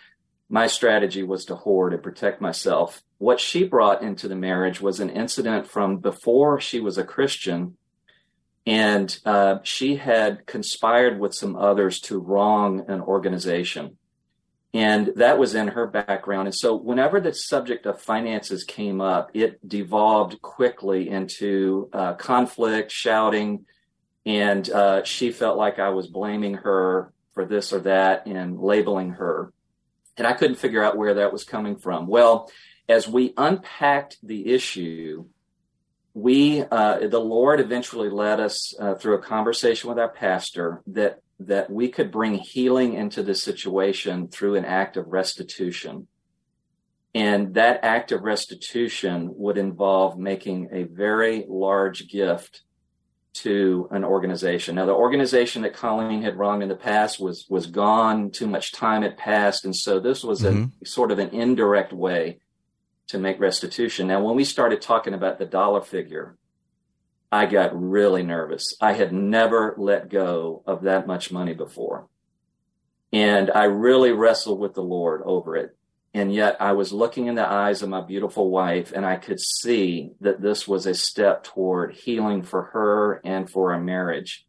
my 0.51 0.67
strategy 0.67 1.23
was 1.23 1.45
to 1.45 1.55
hoard 1.55 1.95
and 1.95 2.03
protect 2.03 2.41
myself. 2.41 3.03
What 3.19 3.39
she 3.39 3.63
brought 3.63 4.03
into 4.03 4.27
the 4.27 4.35
marriage 4.35 4.81
was 4.81 4.99
an 4.99 5.09
incident 5.09 5.69
from 5.69 5.99
before 5.99 6.61
she 6.61 6.81
was 6.81 6.99
a 6.99 7.05
Christian. 7.05 7.77
And 8.67 9.17
uh, 9.25 9.59
she 9.63 9.97
had 9.97 10.47
conspired 10.47 11.21
with 11.21 11.35
some 11.35 11.55
others 11.55 12.01
to 12.01 12.19
wrong 12.19 12.85
an 12.89 13.01
organization. 13.01 13.97
And 14.75 15.13
that 15.17 15.39
was 15.39 15.55
in 15.55 15.69
her 15.69 15.87
background. 15.87 16.49
And 16.49 16.55
so, 16.55 16.77
whenever 16.77 17.21
the 17.21 17.33
subject 17.33 17.87
of 17.87 18.01
finances 18.01 18.63
came 18.63 19.01
up, 19.01 19.31
it 19.35 19.67
devolved 19.67 20.41
quickly 20.43 21.09
into 21.09 21.89
uh, 21.93 22.15
conflict, 22.15 22.93
shouting, 22.93 23.67
and 24.25 24.69
uh, 24.71 25.03
she 25.03 25.33
felt 25.33 25.57
like 25.57 25.81
I 25.81 25.89
was 25.89 26.07
blaming 26.07 26.55
her 26.55 27.13
for 27.35 27.45
this 27.45 27.73
or 27.73 27.81
that 27.81 28.27
and 28.27 28.61
labeling 28.61 29.11
her. 29.13 29.53
And 30.17 30.27
I 30.27 30.33
couldn't 30.33 30.57
figure 30.57 30.83
out 30.83 30.97
where 30.97 31.15
that 31.15 31.33
was 31.33 31.45
coming 31.45 31.77
from. 31.77 32.07
Well, 32.07 32.51
as 32.89 33.07
we 33.09 33.33
unpacked 33.37 34.19
the 34.23 34.53
issue, 34.53 35.27
we 36.15 36.63
uh, 36.63 37.07
the 37.09 37.21
Lord 37.21 37.61
eventually 37.61 38.11
led 38.11 38.41
us 38.41 38.75
uh, 38.79 38.95
through 38.95 39.15
a 39.15 39.23
conversation 39.23 39.89
with 39.89 39.99
our 39.99 40.09
pastor 40.09 40.83
that 40.89 41.21
that 41.39 41.71
we 41.71 41.89
could 41.89 42.11
bring 42.11 42.35
healing 42.35 42.95
into 42.95 43.23
the 43.23 43.35
situation 43.35 44.29
through 44.29 44.57
an 44.57 44.65
act 44.65 44.97
of 44.97 45.07
restitution. 45.09 46.07
And 47.15 47.55
that 47.55 47.81
act 47.83 48.13
of 48.13 48.23
restitution 48.23 49.31
would 49.35 49.57
involve 49.57 50.19
making 50.19 50.69
a 50.73 50.85
very 50.85 51.45
large 51.49 52.09
gift 52.09 52.63
to 53.33 53.89
an 53.91 54.05
organization. 54.05 54.75
Now, 54.75 54.87
the 54.87 54.93
organization 54.93 55.63
that 55.63 55.75
Colleen 55.75 56.23
had 56.23 56.37
run 56.37 56.63
in 56.63 56.69
the 56.69 56.75
past 56.75 57.21
was 57.21 57.47
was 57.49 57.67
gone. 57.67 58.31
Too 58.31 58.47
much 58.47 58.73
time 58.73 59.03
had 59.03 59.17
passed, 59.17 59.65
and 59.65 59.75
so 59.75 60.01
this 60.01 60.25
was 60.25 60.43
mm-hmm. 60.43 60.65
a 60.83 60.87
sort 60.87 61.13
of 61.13 61.19
an 61.19 61.31
indirect 61.31 61.93
way 61.93 62.41
to 63.09 63.19
make 63.19 63.41
restitution. 63.41 64.09
Now, 64.09 64.23
when 64.23 64.37
we 64.37 64.45
started 64.45 64.81
talking 64.83 65.15
about 65.15 65.39
the 65.39 65.47
dollar 65.47 65.81
figure, 65.81 66.37
I 67.31 67.47
got 67.47 67.81
really 67.81 68.23
nervous. 68.23 68.75
I 68.81 68.93
had 68.95 69.13
never 69.13 69.75
let 69.79 70.09
go 70.09 70.63
of 70.67 70.83
that 70.83 71.07
much 71.07 71.31
money 71.31 71.55
before, 71.55 72.09
and 73.13 73.51
I 73.51 73.65
really 73.65 74.13
wrestled 74.13 74.59
with 74.59 74.75
the 74.75 74.83
Lord 74.83 75.23
over 75.25 75.57
it. 75.57 75.77
And 76.13 76.35
yet 76.35 76.57
I 76.61 76.73
was 76.73 76.93
looking 76.93 77.27
in 77.27 77.37
the 77.37 77.49
eyes 77.49 77.83
of 77.83 77.89
my 77.89 78.01
beautiful 78.01 78.51
wife 78.51 78.93
and 78.93 79.07
I 79.07 79.17
could 79.17 79.41
see 79.41 80.11
that 80.21 80.41
this 80.41 80.67
was 80.67 80.87
a 80.87 80.95
step 80.95 81.45
toward 81.45 81.95
healing 81.95 82.43
for 82.43 82.63
her 82.73 83.21
and 83.25 83.49
for 83.49 83.73
our 83.73 83.81
marriage. 83.81 84.45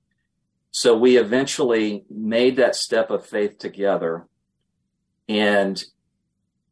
So 0.71 0.97
we 0.97 1.17
eventually 1.17 2.03
made 2.09 2.55
that 2.55 2.75
step 2.75 3.11
of 3.11 3.25
faith 3.25 3.59
together 3.59 4.25
and 5.29 5.83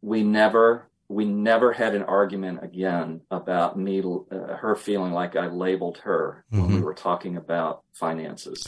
we 0.02 0.24
never 0.24 0.90
we 1.12 1.26
never 1.26 1.74
had 1.74 1.96
an 1.96 2.04
argument 2.04 2.60
again 2.62 3.22
about 3.32 3.78
me 3.78 4.00
uh, 4.00 4.56
her 4.56 4.76
feeling 4.76 5.12
like 5.12 5.36
I 5.36 5.48
labeled 5.48 5.98
her 6.00 6.46
mm-hmm. 6.52 6.62
when 6.62 6.70
we 6.70 6.76
mm-hmm. 6.78 6.86
were 6.86 6.94
talking 6.94 7.36
about 7.36 7.84
finances. 7.94 8.64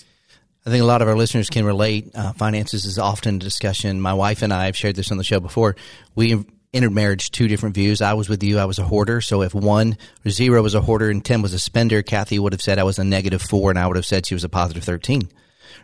I 0.64 0.70
think 0.70 0.84
a 0.84 0.86
lot 0.86 1.02
of 1.02 1.08
our 1.08 1.16
listeners 1.16 1.50
can 1.50 1.66
relate. 1.66 2.12
Uh, 2.14 2.34
finances 2.34 2.86
is 2.86 3.00
often 3.00 3.38
a 3.38 3.40
discussion. 3.40 4.00
My 4.00 4.14
wife 4.14 4.44
and 4.44 4.54
I 4.54 4.68
have 4.68 4.78
shared 4.78 4.96
this 4.96 5.12
on 5.12 5.18
the 5.18 5.24
show 5.24 5.40
before. 5.40 5.76
We 6.14 6.46
entered 6.72 6.92
marriage 6.92 7.32
two 7.32 7.48
different 7.48 7.74
views. 7.74 8.00
I 8.00 8.14
was 8.14 8.30
with 8.30 8.44
you. 8.44 8.60
I 8.60 8.66
was 8.66 8.78
a 8.78 8.84
hoarder. 8.84 9.22
So 9.22 9.42
if 9.42 9.56
one 9.56 9.98
zero 10.30 10.62
was 10.62 10.76
a 10.76 10.82
hoarder 10.82 11.10
and 11.10 11.26
ten 11.26 11.42
was 11.42 11.56
a 11.56 11.60
spender, 11.60 12.04
Kathy 12.04 12.38
would 12.38 12.54
have 12.54 12.62
said 12.62 12.78
I 12.78 12.84
was 12.84 13.00
a 13.00 13.04
negative 13.04 13.42
four, 13.42 13.72
and 13.72 13.80
I 13.80 13.88
would 13.88 13.96
have 13.96 14.06
said 14.06 14.28
she 14.28 14.36
was 14.36 14.44
a 14.44 14.50
positive 14.50 14.84
thirteen. 14.84 15.30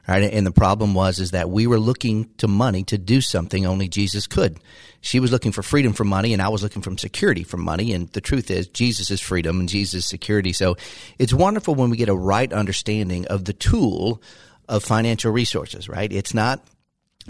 Right? 0.07 0.31
And 0.31 0.45
the 0.45 0.51
problem 0.51 0.93
was 0.93 1.19
is 1.19 1.31
that 1.31 1.49
we 1.49 1.65
were 1.65 1.79
looking 1.79 2.29
to 2.37 2.47
money 2.47 2.83
to 2.83 2.99
do 2.99 3.19
something 3.19 3.65
only 3.65 3.87
Jesus 3.87 4.27
could. 4.27 4.59
She 5.01 5.19
was 5.19 5.31
looking 5.31 5.51
for 5.51 5.63
freedom 5.63 5.93
from 5.93 6.07
money, 6.07 6.33
and 6.33 6.41
I 6.41 6.49
was 6.49 6.61
looking 6.61 6.81
for 6.83 6.95
security 6.97 7.43
from 7.43 7.61
money. 7.61 7.93
And 7.93 8.09
the 8.09 8.21
truth 8.21 8.51
is, 8.51 8.67
Jesus 8.67 9.09
is 9.09 9.21
freedom 9.21 9.59
and 9.59 9.67
Jesus 9.67 10.03
is 10.03 10.05
security. 10.05 10.53
So 10.53 10.77
it's 11.17 11.33
wonderful 11.33 11.73
when 11.73 11.89
we 11.89 11.97
get 11.97 12.09
a 12.09 12.15
right 12.15 12.51
understanding 12.53 13.25
of 13.27 13.45
the 13.45 13.53
tool 13.53 14.21
of 14.67 14.83
financial 14.83 15.31
resources, 15.31 15.87
right? 15.87 16.11
It's 16.11 16.33
not 16.33 16.65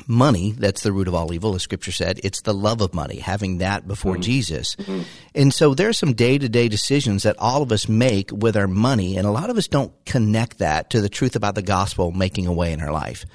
money 0.05 0.51
that's 0.51 0.83
the 0.83 0.91
root 0.91 1.07
of 1.07 1.15
all 1.15 1.33
evil, 1.33 1.55
as 1.55 1.63
scripture 1.63 1.91
said. 1.91 2.19
It's 2.23 2.41
the 2.41 2.53
love 2.53 2.81
of 2.81 2.93
money, 2.93 3.17
having 3.17 3.59
that 3.59 3.87
before 3.87 4.13
mm-hmm. 4.13 4.21
Jesus. 4.21 4.75
Mm-hmm. 4.75 5.01
And 5.33 5.53
so 5.53 5.73
there 5.73 5.89
are 5.89 5.93
some 5.93 6.13
day 6.13 6.37
to 6.37 6.49
day 6.49 6.67
decisions 6.67 7.23
that 7.23 7.37
all 7.39 7.61
of 7.61 7.71
us 7.71 7.89
make 7.89 8.31
with 8.31 8.55
our 8.55 8.67
money, 8.67 9.17
and 9.17 9.25
a 9.25 9.31
lot 9.31 9.49
of 9.49 9.57
us 9.57 9.67
don't 9.67 9.93
connect 10.05 10.59
that 10.59 10.89
to 10.91 11.01
the 11.01 11.09
truth 11.09 11.35
about 11.35 11.55
the 11.55 11.61
gospel 11.61 12.11
making 12.11 12.47
a 12.47 12.53
way 12.53 12.73
in 12.73 12.81
our 12.81 12.91
life. 12.91 13.25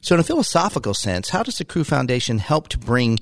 So, 0.00 0.14
in 0.14 0.20
a 0.20 0.24
philosophical 0.24 0.94
sense, 0.94 1.28
how 1.28 1.42
does 1.42 1.58
the 1.58 1.64
Cru 1.64 1.84
Foundation 1.84 2.38
help 2.38 2.68
to 2.68 2.78
bring 2.78 3.18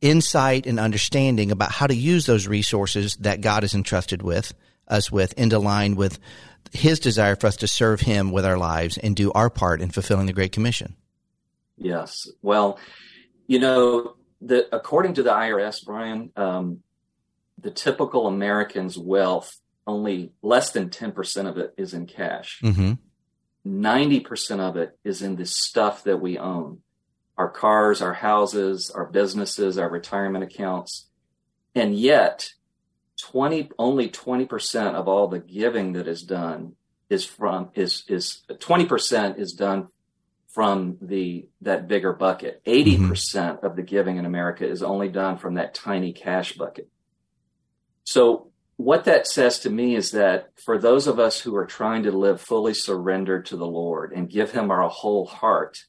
insight 0.00 0.66
and 0.66 0.80
understanding 0.80 1.50
about 1.50 1.70
how 1.72 1.86
to 1.86 1.94
use 1.94 2.26
those 2.26 2.48
resources 2.48 3.16
that 3.16 3.40
God 3.40 3.62
has 3.62 3.74
entrusted 3.74 4.22
with 4.22 4.52
us 4.90 5.10
with 5.10 5.32
into 5.34 5.58
line 5.58 5.96
with 5.96 6.18
his 6.72 7.00
desire 7.00 7.36
for 7.36 7.46
us 7.46 7.56
to 7.56 7.66
serve 7.66 8.00
him 8.00 8.30
with 8.30 8.44
our 8.44 8.58
lives 8.58 8.98
and 8.98 9.16
do 9.16 9.32
our 9.32 9.50
part 9.50 9.80
in 9.80 9.90
fulfilling 9.90 10.26
the 10.26 10.32
Great 10.32 10.52
Commission. 10.52 10.96
Yes. 11.76 12.28
Well, 12.42 12.78
you 13.46 13.58
know, 13.58 14.14
the, 14.40 14.68
according 14.74 15.14
to 15.14 15.22
the 15.22 15.30
IRS, 15.30 15.84
Brian, 15.84 16.30
um, 16.36 16.82
the 17.58 17.70
typical 17.70 18.26
American's 18.26 18.96
wealth, 18.96 19.50
only 19.86 20.32
less 20.42 20.70
than 20.70 20.90
10% 20.90 21.48
of 21.48 21.58
it 21.58 21.74
is 21.76 21.94
in 21.94 22.06
cash. 22.06 22.60
Mm-hmm. 22.62 22.92
90% 23.66 24.60
of 24.60 24.76
it 24.76 24.98
is 25.04 25.22
in 25.22 25.36
the 25.36 25.46
stuff 25.46 26.04
that 26.04 26.18
we 26.18 26.38
own 26.38 26.80
our 27.36 27.50
cars, 27.50 28.02
our 28.02 28.14
houses, 28.14 28.90
our 28.94 29.06
businesses, 29.06 29.78
our 29.78 29.88
retirement 29.88 30.44
accounts. 30.44 31.08
And 31.74 31.94
yet, 31.94 32.50
20 33.20 33.70
only 33.78 34.08
20% 34.08 34.94
of 34.94 35.08
all 35.08 35.28
the 35.28 35.38
giving 35.38 35.92
that 35.94 36.08
is 36.08 36.22
done 36.22 36.74
is 37.08 37.24
from 37.24 37.70
is 37.74 38.04
is 38.08 38.42
20% 38.48 39.38
is 39.38 39.52
done 39.52 39.88
from 40.48 40.98
the 41.00 41.48
that 41.60 41.88
bigger 41.88 42.12
bucket 42.12 42.62
80% 42.64 42.84
mm-hmm. 42.84 43.08
percent 43.08 43.56
mm 43.56 43.60
hmm 43.60 43.66
of 43.66 43.76
the 43.76 43.82
giving 43.82 44.16
in 44.16 44.24
america 44.24 44.66
is 44.66 44.82
only 44.82 45.08
done 45.08 45.36
from 45.36 45.54
that 45.54 45.74
tiny 45.74 46.12
cash 46.12 46.54
bucket 46.54 46.88
so 48.04 48.50
what 48.76 49.04
that 49.04 49.26
says 49.26 49.58
to 49.60 49.70
me 49.70 49.94
is 49.94 50.12
that 50.12 50.48
for 50.64 50.78
those 50.78 51.06
of 51.06 51.18
us 51.18 51.40
who 51.40 51.54
are 51.54 51.66
trying 51.66 52.04
to 52.04 52.10
live 52.10 52.40
fully 52.40 52.72
surrendered 52.74 53.44
to 53.46 53.56
the 53.56 53.66
lord 53.66 54.12
and 54.12 54.30
give 54.30 54.50
him 54.50 54.70
our 54.70 54.88
whole 54.88 55.26
heart 55.26 55.84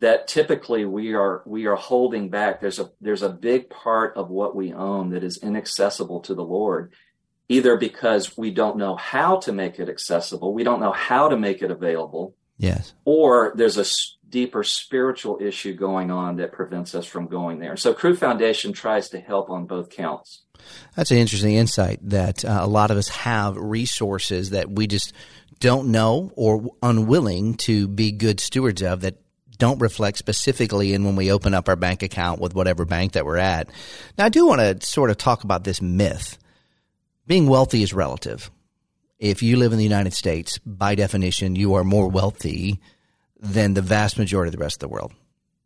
that 0.00 0.28
typically 0.28 0.84
we 0.84 1.14
are 1.14 1.42
we 1.46 1.66
are 1.66 1.76
holding 1.76 2.28
back. 2.28 2.60
There's 2.60 2.78
a 2.78 2.90
there's 3.00 3.22
a 3.22 3.28
big 3.28 3.70
part 3.70 4.16
of 4.16 4.30
what 4.30 4.54
we 4.54 4.72
own 4.72 5.10
that 5.10 5.24
is 5.24 5.38
inaccessible 5.38 6.20
to 6.20 6.34
the 6.34 6.44
lord 6.44 6.92
either 7.50 7.78
because 7.78 8.36
we 8.36 8.50
don't 8.50 8.76
know 8.76 8.94
how 8.94 9.36
to 9.38 9.52
make 9.52 9.78
it 9.78 9.88
accessible 9.88 10.52
we 10.52 10.64
don't 10.64 10.80
know 10.80 10.92
how 10.92 11.30
to 11.30 11.36
make 11.38 11.62
it 11.62 11.70
available 11.70 12.34
yes. 12.58 12.92
or 13.06 13.52
there's 13.56 13.78
a 13.78 13.86
deeper 14.28 14.62
spiritual 14.62 15.38
issue 15.40 15.74
going 15.74 16.10
on 16.10 16.36
that 16.36 16.52
prevents 16.52 16.94
us 16.94 17.06
from 17.06 17.26
going 17.26 17.58
there. 17.58 17.76
So 17.76 17.94
cru 17.94 18.14
foundation 18.14 18.72
tries 18.72 19.08
to 19.10 19.20
help 19.20 19.50
on 19.50 19.66
both 19.66 19.90
counts. 19.90 20.42
That's 20.96 21.10
an 21.10 21.18
interesting 21.18 21.54
insight 21.54 22.00
that 22.02 22.44
uh, 22.44 22.58
a 22.60 22.66
lot 22.66 22.90
of 22.90 22.96
us 22.96 23.08
have 23.08 23.56
resources 23.56 24.50
that 24.50 24.70
we 24.70 24.86
just 24.86 25.12
don't 25.60 25.90
know 25.90 26.30
or 26.36 26.70
unwilling 26.82 27.54
to 27.54 27.88
be 27.88 28.12
good 28.12 28.40
stewards 28.40 28.82
of 28.82 29.00
that 29.00 29.16
don't 29.58 29.80
reflect 29.80 30.18
specifically 30.18 30.94
in 30.94 31.04
when 31.04 31.16
we 31.16 31.32
open 31.32 31.54
up 31.54 31.68
our 31.68 31.76
bank 31.76 32.02
account 32.02 32.40
with 32.40 32.54
whatever 32.54 32.84
bank 32.84 33.12
that 33.12 33.26
we're 33.26 33.36
at. 33.36 33.68
Now, 34.16 34.24
I 34.24 34.28
do 34.28 34.46
want 34.46 34.60
to 34.60 34.86
sort 34.86 35.10
of 35.10 35.18
talk 35.18 35.44
about 35.44 35.64
this 35.64 35.82
myth. 35.82 36.38
Being 37.26 37.48
wealthy 37.48 37.82
is 37.82 37.92
relative. 37.92 38.50
If 39.18 39.42
you 39.42 39.56
live 39.56 39.72
in 39.72 39.78
the 39.78 39.84
United 39.84 40.14
States, 40.14 40.58
by 40.58 40.94
definition, 40.94 41.56
you 41.56 41.74
are 41.74 41.84
more 41.84 42.08
wealthy 42.08 42.80
than 43.40 43.74
the 43.74 43.82
vast 43.82 44.16
majority 44.16 44.48
of 44.48 44.52
the 44.52 44.62
rest 44.62 44.76
of 44.76 44.88
the 44.88 44.94
world. 44.94 45.12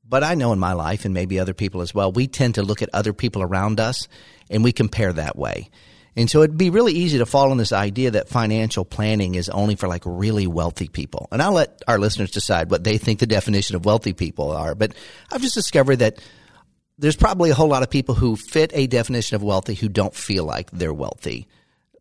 But 0.08 0.25
I 0.25 0.34
know 0.34 0.52
in 0.52 0.58
my 0.58 0.72
life, 0.72 1.04
and 1.04 1.14
maybe 1.14 1.38
other 1.38 1.54
people 1.54 1.80
as 1.80 1.94
well, 1.94 2.12
we 2.12 2.26
tend 2.26 2.56
to 2.56 2.62
look 2.62 2.82
at 2.82 2.90
other 2.92 3.12
people 3.12 3.42
around 3.42 3.78
us 3.78 4.08
and 4.50 4.64
we 4.64 4.72
compare 4.72 5.12
that 5.12 5.37
way. 5.37 5.70
And 6.14 6.31
so 6.31 6.42
it'd 6.42 6.59
be 6.59 6.71
really 6.71 6.92
easy 6.92 7.19
to 7.19 7.26
fall 7.26 7.50
on 7.50 7.57
this 7.57 7.73
idea 7.73 8.11
that 8.11 8.28
financial 8.28 8.85
planning 8.85 9.35
is 9.35 9.49
only 9.49 9.76
for 9.76 9.88
like 9.88 10.02
really 10.04 10.47
wealthy 10.47 10.88
people. 10.88 11.28
And 11.33 11.40
I'll 11.40 11.52
let 11.52 11.83
our 11.88 11.99
listeners 11.99 12.31
decide 12.31 12.71
what 12.71 12.85
they 12.85 12.99
think 12.99 13.19
the 13.19 13.26
definition 13.26 13.76
of 13.76 13.87
wealthy 13.87 14.12
people 14.12 14.50
are. 14.50 14.75
But 14.75 14.92
I've 15.31 15.40
just 15.40 15.54
discovered 15.54 15.97
that 15.97 16.23
there's 16.99 17.16
probably 17.16 17.50
a 17.50 17.54
whole 17.54 17.69
lot 17.69 17.83
of 17.83 17.88
people 17.88 18.14
who 18.14 18.37
fit 18.37 18.71
a 18.75 18.87
definition 18.87 19.37
of 19.37 19.42
wealthy 19.42 19.75
who 19.75 19.88
don't 19.88 20.14
feel 20.14 20.45
like 20.45 20.71
they're 20.71 20.92
wealthy. 20.92 21.49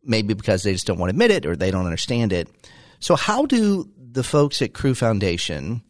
Maybe 0.04 0.34
because 0.34 0.64
they 0.64 0.74
just 0.74 0.88
don't 0.88 0.98
want 0.98 1.10
to 1.10 1.16
admit 1.16 1.32
it 1.32 1.46
or 1.46 1.56
they 1.56 1.72
don't 1.72 1.86
understand 1.86 2.34
it. 2.34 2.50
So 3.00 3.16
how 3.16 3.46
do 3.46 3.90
the 3.98 4.24
folks 4.24 4.62
at 4.62 4.74
Cru 4.74 4.94
Foundation 4.94 5.84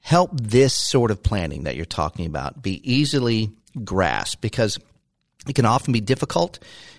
help 0.00 0.30
this 0.34 0.74
sort 0.74 1.10
of 1.12 1.22
planning 1.22 1.64
that 1.64 1.76
you're 1.76 1.84
talking 1.84 2.26
about 2.26 2.62
be 2.62 2.80
easily 2.90 3.52
grasped? 3.84 4.40
Because 4.40 4.78
it 5.46 5.54
can 5.54 5.66
often 5.66 5.92
be 5.92 6.00
difficult 6.00 6.58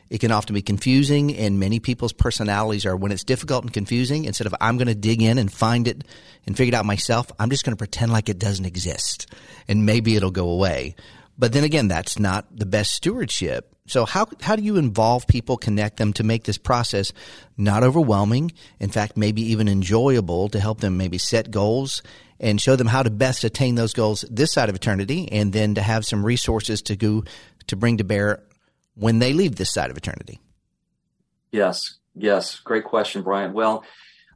it 0.10 0.20
can 0.20 0.32
often 0.32 0.54
be 0.54 0.62
confusing, 0.62 1.36
and 1.36 1.60
many 1.60 1.80
people's 1.80 2.14
personalities 2.14 2.86
are 2.86 2.96
when 2.96 3.12
it's 3.12 3.24
difficult 3.24 3.64
and 3.64 3.74
confusing, 3.74 4.26
instead 4.26 4.48
of 4.48 4.56
I'm 4.62 4.78
going 4.78 4.88
to 4.88 4.96
dig 4.96 5.22
in 5.22 5.38
and 5.38 5.52
find 5.52 5.88
it 5.88 6.04
and 6.46 6.56
figure 6.56 6.74
it 6.74 6.78
out 6.78 6.86
myself, 6.86 7.32
I'm 7.40 7.50
just 7.50 7.66
going 7.66 7.74
to 7.74 7.78
pretend 7.78 8.12
like 8.12 8.30
it 8.30 8.40
doesn't 8.40 8.66
exist 8.66 9.28
and 9.68 9.86
maybe 9.86 10.16
it'll 10.16 10.32
go 10.32 10.50
away. 10.50 10.96
But 11.38 11.54
then 11.54 11.64
again, 11.64 11.88
that's 11.88 12.20
not 12.20 12.46
the 12.56 12.66
best 12.66 12.92
stewardship. 12.92 13.76
So 13.88 14.06
how 14.06 14.28
how 14.42 14.56
do 14.56 14.64
you 14.64 14.78
involve 14.78 15.28
people, 15.28 15.58
connect 15.58 15.98
them 15.98 16.14
to 16.14 16.24
make 16.24 16.44
this 16.44 16.58
process 16.58 17.12
not 17.58 17.84
overwhelming, 17.84 18.52
in 18.80 18.90
fact, 18.90 19.18
maybe 19.18 19.42
even 19.52 19.68
enjoyable 19.68 20.50
to 20.50 20.60
help 20.60 20.80
them 20.80 20.98
maybe 20.98 21.18
set 21.18 21.52
goals 21.52 22.02
and 22.40 22.60
show 22.60 22.76
them 22.76 22.88
how 22.88 23.04
to 23.04 23.12
best 23.12 23.44
attain 23.44 23.76
those 23.76 23.94
goals 23.94 24.26
this 24.30 24.52
side 24.52 24.70
of 24.70 24.76
eternity 24.76 25.32
and 25.32 25.54
then 25.54 25.76
to 25.76 25.82
have 25.82 26.06
some 26.06 26.26
resources 26.26 26.82
to 26.84 26.96
go 26.96 27.24
to 27.68 27.76
bring 27.76 27.98
to 27.98 28.04
bear 28.04 28.44
when 28.96 29.20
they 29.20 29.34
leave 29.34 29.56
this 29.56 29.74
side 29.74 29.92
of 29.92 29.98
eternity? 29.98 30.40
Yes, 31.52 31.82
yes. 32.16 32.60
Great 32.60 32.86
question, 32.86 33.22
Brian. 33.22 33.54
Well, 33.54 33.84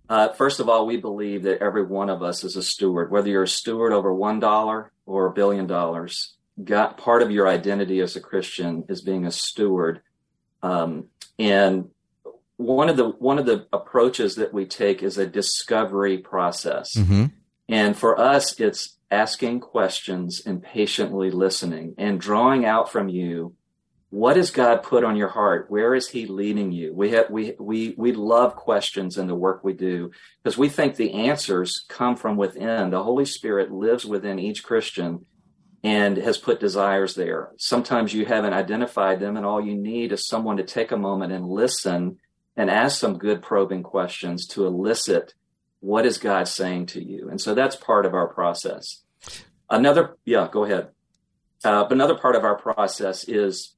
uh, 0.10 0.30
first 0.30 0.60
of 0.60 0.70
all, 0.70 0.88
we 0.88 0.98
believe 0.98 1.44
that 1.44 1.62
every 1.62 1.84
one 1.86 2.10
of 2.10 2.24
us 2.24 2.44
is 2.44 2.56
a 2.56 2.64
steward, 2.64 3.12
whether 3.12 3.30
you're 3.30 3.44
a 3.44 3.48
steward 3.48 3.94
over 3.94 4.14
one 4.14 4.40
dollar 4.40 4.92
or 5.06 5.28
a 5.28 5.34
billion 5.34 5.68
dollars. 5.68 6.36
Got 6.62 6.98
part 6.98 7.22
of 7.22 7.32
your 7.32 7.48
identity 7.48 8.00
as 8.02 8.16
a 8.16 8.22
Christian 8.22 8.84
is 8.90 9.02
being 9.02 9.26
a 9.26 9.32
steward, 9.32 10.02
um, 10.62 11.06
and 11.38 11.90
one 12.58 12.90
of 12.90 12.98
the 12.98 13.08
one 13.08 13.40
of 13.40 13.46
the 13.46 13.66
approaches 13.72 14.36
that 14.36 14.54
we 14.54 14.66
take 14.66 15.02
is 15.02 15.18
a 15.18 15.26
discovery 15.26 16.18
process. 16.18 16.98
Mm-hmm. 16.98 17.26
And 17.70 17.96
for 17.96 18.20
us, 18.20 18.60
it's 18.60 18.98
asking 19.12 19.62
questions 19.62 20.42
and 20.46 20.62
patiently 20.62 21.32
listening 21.32 21.96
and 21.98 22.20
drawing 22.20 22.66
out 22.66 22.92
from 22.92 23.08
you 23.08 23.56
what 24.12 24.38
has 24.38 24.50
God 24.50 24.82
put 24.82 25.04
on 25.04 25.16
your 25.16 25.28
heart? 25.30 25.70
Where 25.70 25.94
is 25.94 26.10
He 26.10 26.26
leading 26.26 26.72
you? 26.72 26.94
We 26.94 27.12
have 27.12 27.30
we 27.30 27.56
we 27.60 27.94
we 27.98 28.12
love 28.12 28.56
questions 28.56 29.18
in 29.18 29.28
the 29.28 29.36
work 29.36 29.64
we 29.64 29.74
do 29.74 30.12
because 30.42 30.58
we 30.58 30.70
think 30.70 30.96
the 30.96 31.14
answers 31.14 31.86
come 31.88 32.16
from 32.16 32.36
within. 32.36 32.90
The 32.90 33.04
Holy 33.04 33.26
Spirit 33.26 33.72
lives 33.72 34.06
within 34.06 34.40
each 34.40 34.64
Christian 34.64 35.26
and 35.84 36.18
has 36.18 36.38
put 36.38 36.60
desires 36.60 37.16
there. 37.16 37.52
Sometimes 37.58 38.14
you 38.14 38.26
haven't 38.26 38.54
identified 38.54 39.20
them, 39.20 39.38
and 39.38 39.46
all 39.46 39.64
you 39.64 39.76
need 39.76 40.12
is 40.12 40.28
someone 40.28 40.58
to 40.58 40.64
take 40.64 40.92
a 40.92 40.98
moment 40.98 41.32
and 41.32 41.48
listen 41.48 42.18
and 42.58 42.70
ask 42.70 43.00
some 43.00 43.18
good 43.18 43.42
probing 43.42 43.84
questions 43.84 44.48
to 44.48 44.66
elicit 44.66 45.34
what 45.80 46.06
is 46.06 46.18
God 46.18 46.48
saying 46.48 46.88
to 46.88 47.04
you. 47.04 47.30
And 47.30 47.40
so 47.40 47.54
that's 47.54 47.76
part 47.76 48.06
of 48.06 48.14
our 48.14 48.28
process. 48.28 49.04
Another, 49.70 50.18
yeah, 50.26 50.50
go 50.52 50.66
ahead. 50.66 50.90
Uh, 51.64 51.84
but 51.84 51.94
another 51.94 52.18
part 52.18 52.36
of 52.36 52.44
our 52.44 52.58
process 52.58 53.24
is 53.26 53.76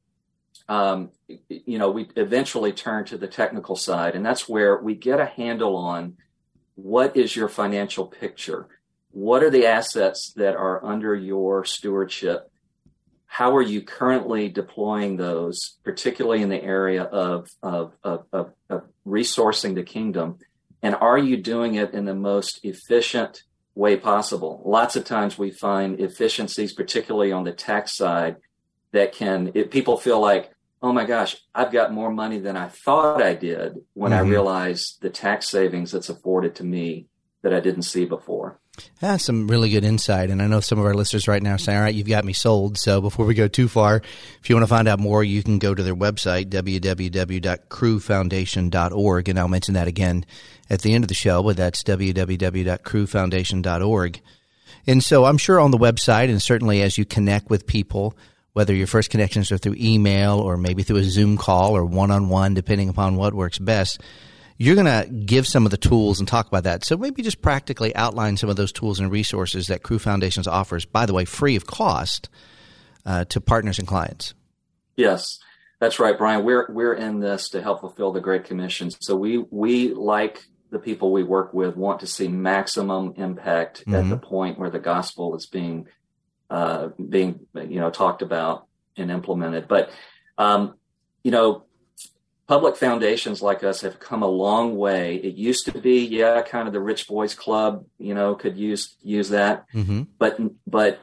um, 0.72 1.10
you 1.50 1.78
know, 1.78 1.92
we 1.92 2.08
eventually 2.16 2.72
turn 2.72 3.04
to 3.04 3.18
the 3.18 3.28
technical 3.28 3.76
side, 3.76 4.16
and 4.16 4.26
that's 4.26 4.48
where 4.48 4.78
we 4.78 4.96
get 4.96 5.20
a 5.20 5.26
handle 5.26 5.76
on 5.76 6.16
what 6.76 7.18
is 7.18 7.36
your 7.36 7.50
financial 7.50 8.06
picture? 8.06 8.70
What 9.12 9.44
are 9.44 9.50
the 9.50 9.66
assets 9.66 10.32
that 10.38 10.56
are 10.56 10.84
under 10.86 11.14
your 11.14 11.66
stewardship? 11.66 12.50
How 13.26 13.54
are 13.58 13.62
you 13.62 13.82
currently 13.82 14.48
deploying 14.48 15.18
those, 15.18 15.78
particularly 15.84 16.42
in 16.42 16.48
the 16.48 16.64
area 16.64 17.04
of, 17.04 17.50
of, 17.62 17.92
of, 18.02 18.26
of, 18.32 18.54
of 18.70 18.84
resourcing 19.06 19.76
the 19.76 19.84
kingdom? 19.84 20.38
And 20.82 20.96
are 20.96 21.18
you 21.18 21.36
doing 21.36 21.76
it 21.76 21.94
in 21.94 22.06
the 22.06 22.16
most 22.16 22.64
efficient 22.64 23.44
way 23.76 23.98
possible? 23.98 24.62
Lots 24.66 24.96
of 24.96 25.04
times 25.04 25.38
we 25.38 25.52
find 25.52 26.00
efficiencies, 26.00 26.72
particularly 26.72 27.34
on 27.34 27.44
the 27.44 27.52
tax 27.52 27.98
side, 27.98 28.38
that 28.94 29.12
can, 29.12 29.52
people 29.70 29.98
feel 29.98 30.22
like, 30.22 30.54
oh 30.82 30.92
my 30.92 31.06
gosh, 31.06 31.38
I've 31.54 31.72
got 31.72 31.94
more 31.94 32.12
money 32.12 32.40
than 32.40 32.58
I 32.58 32.68
thought 32.68 33.22
I 33.22 33.36
did 33.36 33.78
when 33.94 34.12
mm-hmm. 34.12 34.26
I 34.26 34.30
realized 34.30 35.02
the 35.02 35.10
tax 35.10 35.50
savings 35.50 35.92
that's 35.92 36.10
afforded 36.10 36.56
to 36.56 36.64
me 36.64 37.08
that 37.44 37.54
I 37.54 37.60
didn't 37.60 37.84
see 37.84 38.06
before. 38.06 38.60
That's 39.00 39.26
some 39.26 39.48
really 39.48 39.70
good 39.70 39.84
insight. 39.84 40.30
And 40.30 40.42
I 40.42 40.48
know 40.48 40.62
some 40.62 40.80
of 40.80 40.86
our 40.86 40.94
listeners 40.94 41.28
right 41.28 41.44
now 41.44 41.56
are 41.56 41.58
saying, 41.58 41.78
all 41.78 41.84
right, 41.84 41.94
you've 41.94 42.08
got 42.08 42.24
me 42.24 42.32
sold. 42.34 42.78
So 42.78 43.02
before 43.02 43.26
we 43.26 43.34
go 43.34 43.50
too 43.50 43.68
far, 43.68 43.98
if 43.98 44.50
you 44.50 44.56
want 44.56 44.64
to 44.64 44.70
find 44.70 44.88
out 44.88 45.00
more, 45.00 45.22
you 45.24 45.44
can 45.44 45.60
go 45.60 45.76
to 45.76 45.84
their 45.84 45.96
website, 45.96 46.46
www.crufoundation.org. 46.46 49.30
And 49.30 49.40
I'll 49.40 49.48
mention 49.48 49.74
that 49.74 49.88
again 49.88 50.26
at 50.70 50.82
the 50.82 50.94
end 50.94 51.04
of 51.04 51.08
the 51.10 51.14
show, 51.14 51.44
but 51.44 51.58
that's 51.58 51.84
www.crufoundation.org. 51.84 54.22
And 54.88 55.04
so 55.04 55.26
I'm 55.26 55.38
sure 55.38 55.60
on 55.60 55.72
the 55.72 55.78
website, 55.78 56.30
and 56.30 56.42
certainly 56.42 56.82
as 56.82 56.98
you 56.98 57.04
connect 57.06 57.50
with 57.50 57.68
people, 57.68 58.16
whether 58.54 58.74
your 58.74 58.88
first 58.88 59.10
connections 59.10 59.52
are 59.52 59.58
through 59.58 59.76
email 59.78 60.40
or 60.40 60.58
maybe 60.58 60.84
through 60.84 60.98
a 60.98 61.04
Zoom 61.04 61.38
call 61.38 61.76
or 61.76 61.86
one 61.86 62.12
on 62.12 62.30
one, 62.30 62.54
depending 62.54 62.90
upon 62.90 63.16
what 63.16 63.34
works 63.34 63.58
best, 63.60 64.02
you're 64.58 64.76
going 64.76 64.86
to 64.86 65.10
give 65.10 65.48
some 65.48 65.66
of 65.66 65.72
the 65.72 65.78
tools 65.78 66.20
and 66.20 66.28
talk 66.28 66.48
about 66.48 66.66
that. 66.66 66.86
So 66.86 66.98
maybe 66.98 67.24
just 67.24 67.42
practically 67.42 67.96
outline 67.96 68.38
some 68.38 68.50
of 68.50 68.58
those 68.58 68.72
tools 68.72 69.00
and 69.00 69.12
resources 69.12 69.68
that 69.68 69.84
Cru 69.84 69.98
Foundations 69.98 70.48
offers, 70.48 70.86
by 70.86 71.06
the 71.06 71.14
way, 71.14 71.26
free 71.26 71.56
of 71.56 71.66
cost 71.66 72.30
uh, 73.06 73.26
to 73.26 73.42
partners 73.42 73.80
and 73.80 73.88
clients. 73.88 74.34
Yes, 74.96 75.40
that's 75.80 76.00
right, 76.00 76.16
Brian. 76.16 76.46
We're 76.46 76.68
we're 76.70 76.94
in 76.94 77.20
this 77.20 77.50
to 77.50 77.62
help 77.62 77.80
fulfill 77.80 78.12
the 78.12 78.22
Great 78.22 78.44
Commission. 78.44 78.92
So 78.92 79.16
we 79.16 79.44
we 79.50 79.94
like 79.94 80.44
the 80.70 80.78
people 80.78 81.12
we 81.12 81.24
work 81.24 81.54
with 81.54 81.76
want 81.76 82.02
to 82.02 82.08
see 82.08 82.28
maximum 82.28 83.14
impact 83.18 83.80
mm-hmm. 83.82 83.96
at 83.96 84.10
the 84.10 84.18
point 84.18 84.60
where 84.60 84.70
the 84.70 84.80
gospel 84.80 85.36
is 85.36 85.48
being 85.48 85.88
uh, 86.52 86.90
being 87.10 87.40
you 87.56 87.80
know 87.80 87.90
talked 87.90 88.22
about 88.22 88.68
and 88.98 89.10
implemented. 89.10 89.68
But 89.68 89.90
um, 90.38 90.76
you 91.24 91.32
know, 91.32 91.64
public 92.46 92.76
foundations 92.76 93.42
like 93.42 93.64
us 93.64 93.82
have 93.82 94.00
come 94.00 94.22
a 94.22 94.28
long 94.28 94.76
way. 94.76 95.16
It 95.16 95.36
used 95.36 95.66
to 95.68 95.80
be, 95.80 96.06
yeah, 96.06 96.42
kind 96.42 96.68
of 96.68 96.74
the 96.74 96.82
rich 96.82 97.08
boys 97.08 97.34
club, 97.34 97.86
you 97.98 98.14
know, 98.14 98.36
could 98.36 98.58
use 98.58 98.98
use 99.02 99.30
that. 99.30 99.66
Mm-hmm. 99.74 100.04
But 100.20 100.40
but 100.68 101.00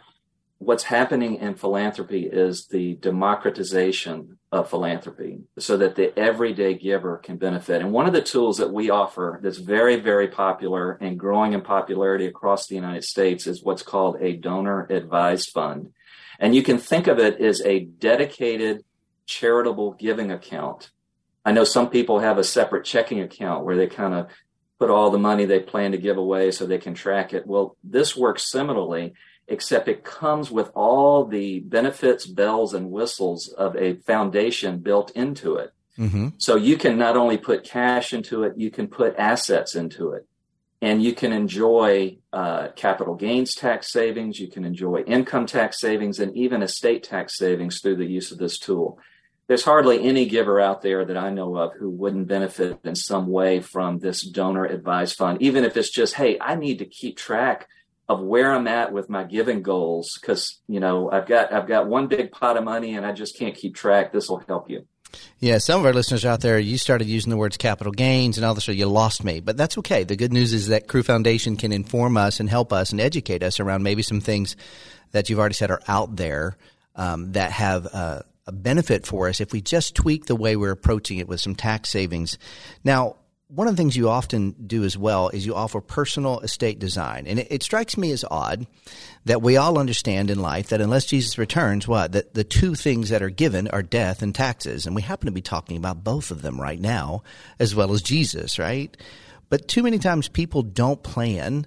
what's 0.59 0.85
happening 0.85 1.37
in 1.37 1.55
philanthropy 1.55 2.27
is 2.27 2.67
the 2.67 2.95
democratization 2.97 4.39
of 4.51 4.69
philanthropy 4.69 5.41
so 5.59 5.77
that 5.77 5.95
the 5.95 6.17
everyday 6.19 6.75
giver 6.75 7.19
can 7.19 7.37
benefit. 7.37 7.81
And 7.81 7.93
one 7.93 8.07
of 8.07 8.13
the 8.13 8.23
tools 8.23 8.59
that 8.59 8.73
we 8.73 8.91
offer 8.91 9.39
that's 9.43 9.59
very, 9.59 9.97
very 9.97 10.29
popular 10.29 10.93
and 10.93 11.19
growing 11.19 11.53
in 11.53 11.61
popularity 11.61 12.27
across 12.27 12.67
the 12.67 12.75
United 12.75 13.05
States 13.05 13.47
is 13.47 13.63
what's 13.63 13.83
called 13.83 14.17
a 14.21 14.37
donor 14.37 14.87
advised 14.91 15.51
fund. 15.53 15.93
And 16.41 16.55
you 16.55 16.63
can 16.63 16.79
think 16.79 17.07
of 17.07 17.19
it 17.19 17.41
as 17.41 17.61
a 17.63 17.81
dedicated 17.81 18.85
charitable 19.27 19.93
giving 19.93 20.33
account. 20.33 20.91
I 21.45 21.53
know 21.53 21.65
some 21.65 21.89
people 21.89 22.19
have 22.19 22.39
a 22.39 22.45
separate 22.45 22.85
checking 22.85 23.21
account 23.21 23.65
where 23.65 23.77
they 23.77 23.87
kind 23.87 24.15
of 24.15 24.29
put 24.79 24.91
all 24.91 25.11
the 25.11 25.19
money 25.19 25.45
they 25.45 25.61
plan 25.61 25.93
to 25.93 25.99
give 25.99 26.17
away 26.17 26.51
so 26.51 26.67
they 26.67 26.79
can 26.79 26.95
track 26.95 27.33
it. 27.33 27.47
Well, 27.47 27.77
this 27.85 28.17
works 28.17 28.51
similarly 28.51 29.15
except 29.49 29.89
it 29.89 30.05
comes 30.05 30.51
with 30.51 30.71
all 30.75 31.25
the 31.25 31.61
benefits, 31.61 32.27
bells, 32.27 32.75
and 32.75 32.91
whistles 32.91 33.49
of 33.49 33.75
a 33.77 33.95
foundation 33.95 34.79
built 34.79 35.11
into 35.13 35.57
it. 35.57 35.73
Mm-hmm. 35.99 36.29
So 36.39 36.55
you 36.55 36.77
can 36.77 36.99
not 36.99 37.17
only 37.17 37.39
put 37.39 37.65
cash 37.65 38.13
into 38.13 38.45
it, 38.45 38.53
you 38.57 38.71
can 38.71 38.87
put 38.87 39.17
assets 39.17 39.75
into 39.75 40.13
it. 40.13 40.27
And 40.81 41.03
you 41.03 41.13
can 41.13 41.33
enjoy 41.33 42.19
uh, 42.33 42.69
capital 42.77 43.17
gains 43.17 43.55
tax 43.55 43.91
savings, 43.91 44.39
you 44.39 44.47
can 44.47 44.65
enjoy 44.65 45.01
income 45.01 45.47
tax 45.47 45.81
savings, 45.81 46.21
and 46.21 46.37
even 46.37 46.63
estate 46.63 47.03
tax 47.03 47.37
savings 47.37 47.81
through 47.81 47.97
the 47.97 48.07
use 48.07 48.31
of 48.31 48.39
this 48.39 48.59
tool. 48.59 49.01
There's 49.49 49.65
hardly 49.65 50.05
any 50.05 50.27
giver 50.27 50.61
out 50.61 50.83
there 50.83 51.05
that 51.05 51.17
I 51.17 51.31
know 51.31 51.57
of 51.57 51.73
who 51.73 51.91
wouldn't 51.91 52.29
benefit 52.29 52.79
in 52.85 52.95
some 52.95 53.27
way 53.27 53.61
from 53.61 53.99
this 53.99 54.23
donor 54.23 54.67
advised 54.67 55.17
fund, 55.17 55.43
even 55.43 55.65
if 55.65 55.77
it's 55.77 55.91
just, 55.91 56.15
hey, 56.15 56.39
I 56.39 56.55
need 56.55 56.79
to 56.79 56.85
keep 56.85 57.17
track 57.17 57.67
of 58.09 58.21
where 58.21 58.53
I'm 58.53 58.67
at 58.67 58.93
with 58.93 59.11
my 59.11 59.25
giving 59.25 59.63
goals 59.63 60.19
because 60.21 60.61
you 60.67 60.81
know 60.81 61.11
I've 61.11 61.27
got 61.27 61.53
I've 61.53 61.69
got 61.69 61.89
one 61.89 62.07
big 62.07 62.33
pot 62.33 62.57
of 62.57 62.65
money 62.65 62.95
and 62.95 63.05
I 63.05 63.13
just 63.13 63.39
can't 63.39 63.55
keep 63.55 63.75
track. 63.75 64.13
This 64.13 64.29
will 64.29 64.43
help 64.49 64.71
you. 64.71 64.87
Yeah, 65.39 65.59
some 65.59 65.81
of 65.81 65.87
our 65.87 65.93
listeners 65.93 66.25
out 66.25 66.41
there, 66.41 66.59
you 66.59 66.77
started 66.77 67.07
using 67.07 67.31
the 67.31 67.37
words 67.37 67.57
capital 67.57 67.93
gains 67.93 68.37
and 68.37 68.45
all 68.45 68.55
this, 68.55 68.65
so 68.65 68.73
you 68.73 68.87
lost 68.87 69.25
me. 69.25 69.41
But 69.41 69.57
that's 69.57 69.79
okay. 69.79 70.05
The 70.05 70.17
good 70.17 70.33
news 70.33 70.53
is 70.53 70.69
that 70.69 70.87
Cru 70.87 71.03
Foundation 71.03 71.57
can 71.57 71.73
inform 71.73 72.17
us 72.17 72.41
and 72.41 72.51
help 72.51 72.73
us 72.73 72.93
and 72.93 73.01
educate 73.01 73.43
us 73.43 73.59
around 73.59 73.83
maybe 73.83 74.03
some 74.03 74.21
things 74.21 74.57
that 75.13 75.31
you've 75.31 75.39
already 75.39 75.55
said 75.55 75.71
are 75.71 75.81
out 75.89 76.17
there 76.17 76.59
um, 76.95 77.33
that 77.33 77.53
have 77.53 77.87
uh, 77.93 78.21
a 78.47 78.53
benefit 78.53 79.07
for 79.07 79.29
us 79.29 79.41
if 79.41 79.53
we 79.53 79.61
just 79.61 79.95
tweak 79.95 80.27
the 80.27 80.37
way 80.37 80.57
we're 80.57 80.73
approaching 80.73 81.19
it 81.19 81.29
with 81.29 81.41
some 81.41 81.55
tax 81.55 81.91
savings. 81.91 82.37
Now, 82.85 83.17
one 83.49 83.67
of 83.67 83.75
the 83.75 83.81
things 83.81 83.97
you 83.97 84.11
often 84.11 84.51
do 84.67 84.85
as 84.85 84.97
well 84.97 85.31
is 85.31 85.47
you 85.47 85.55
offer 85.55 85.81
personal 85.81 86.41
estate 86.41 86.79
design. 86.79 87.27
And 87.27 87.39
it, 87.39 87.47
it, 87.51 87.63
strikes 87.63 87.97
me 87.97 88.13
as 88.13 88.25
odd 88.31 88.67
that 89.25 89.41
we 89.41 89.57
all 89.57 89.79
understand 89.79 90.31
in 90.31 90.41
life 90.41 90.69
that 90.69 90.83
unless 90.83 91.07
Jesus 91.07 91.39
returns, 91.39 91.89
what? 91.89 92.13
That 92.13 92.35
the 92.35 92.45
two 92.45 92.75
things 92.75 93.09
that 93.09 93.23
are 93.23 93.31
given 93.31 93.67
are 93.69 93.83
death 93.83 94.21
and 94.21 94.35
taxes. 94.35 94.87
And 94.87 94.95
we 94.95 95.01
happen 95.01 95.27
to 95.27 95.33
be 95.33 95.41
talking 95.41 95.79
about 95.79 96.05
both 96.05 96.31
of 96.31 96.43
them 96.43 96.61
right 96.61 96.79
now, 96.79 97.23
as 97.59 97.75
well 97.75 97.93
as 97.93 98.03
Jesus, 98.03 98.59
right? 98.59 98.95
But 99.49 99.67
too 99.67 99.83
many 99.83 99.99
times 99.99 100.29
people 100.29 100.63
don't 100.63 101.03
plan 101.03 101.67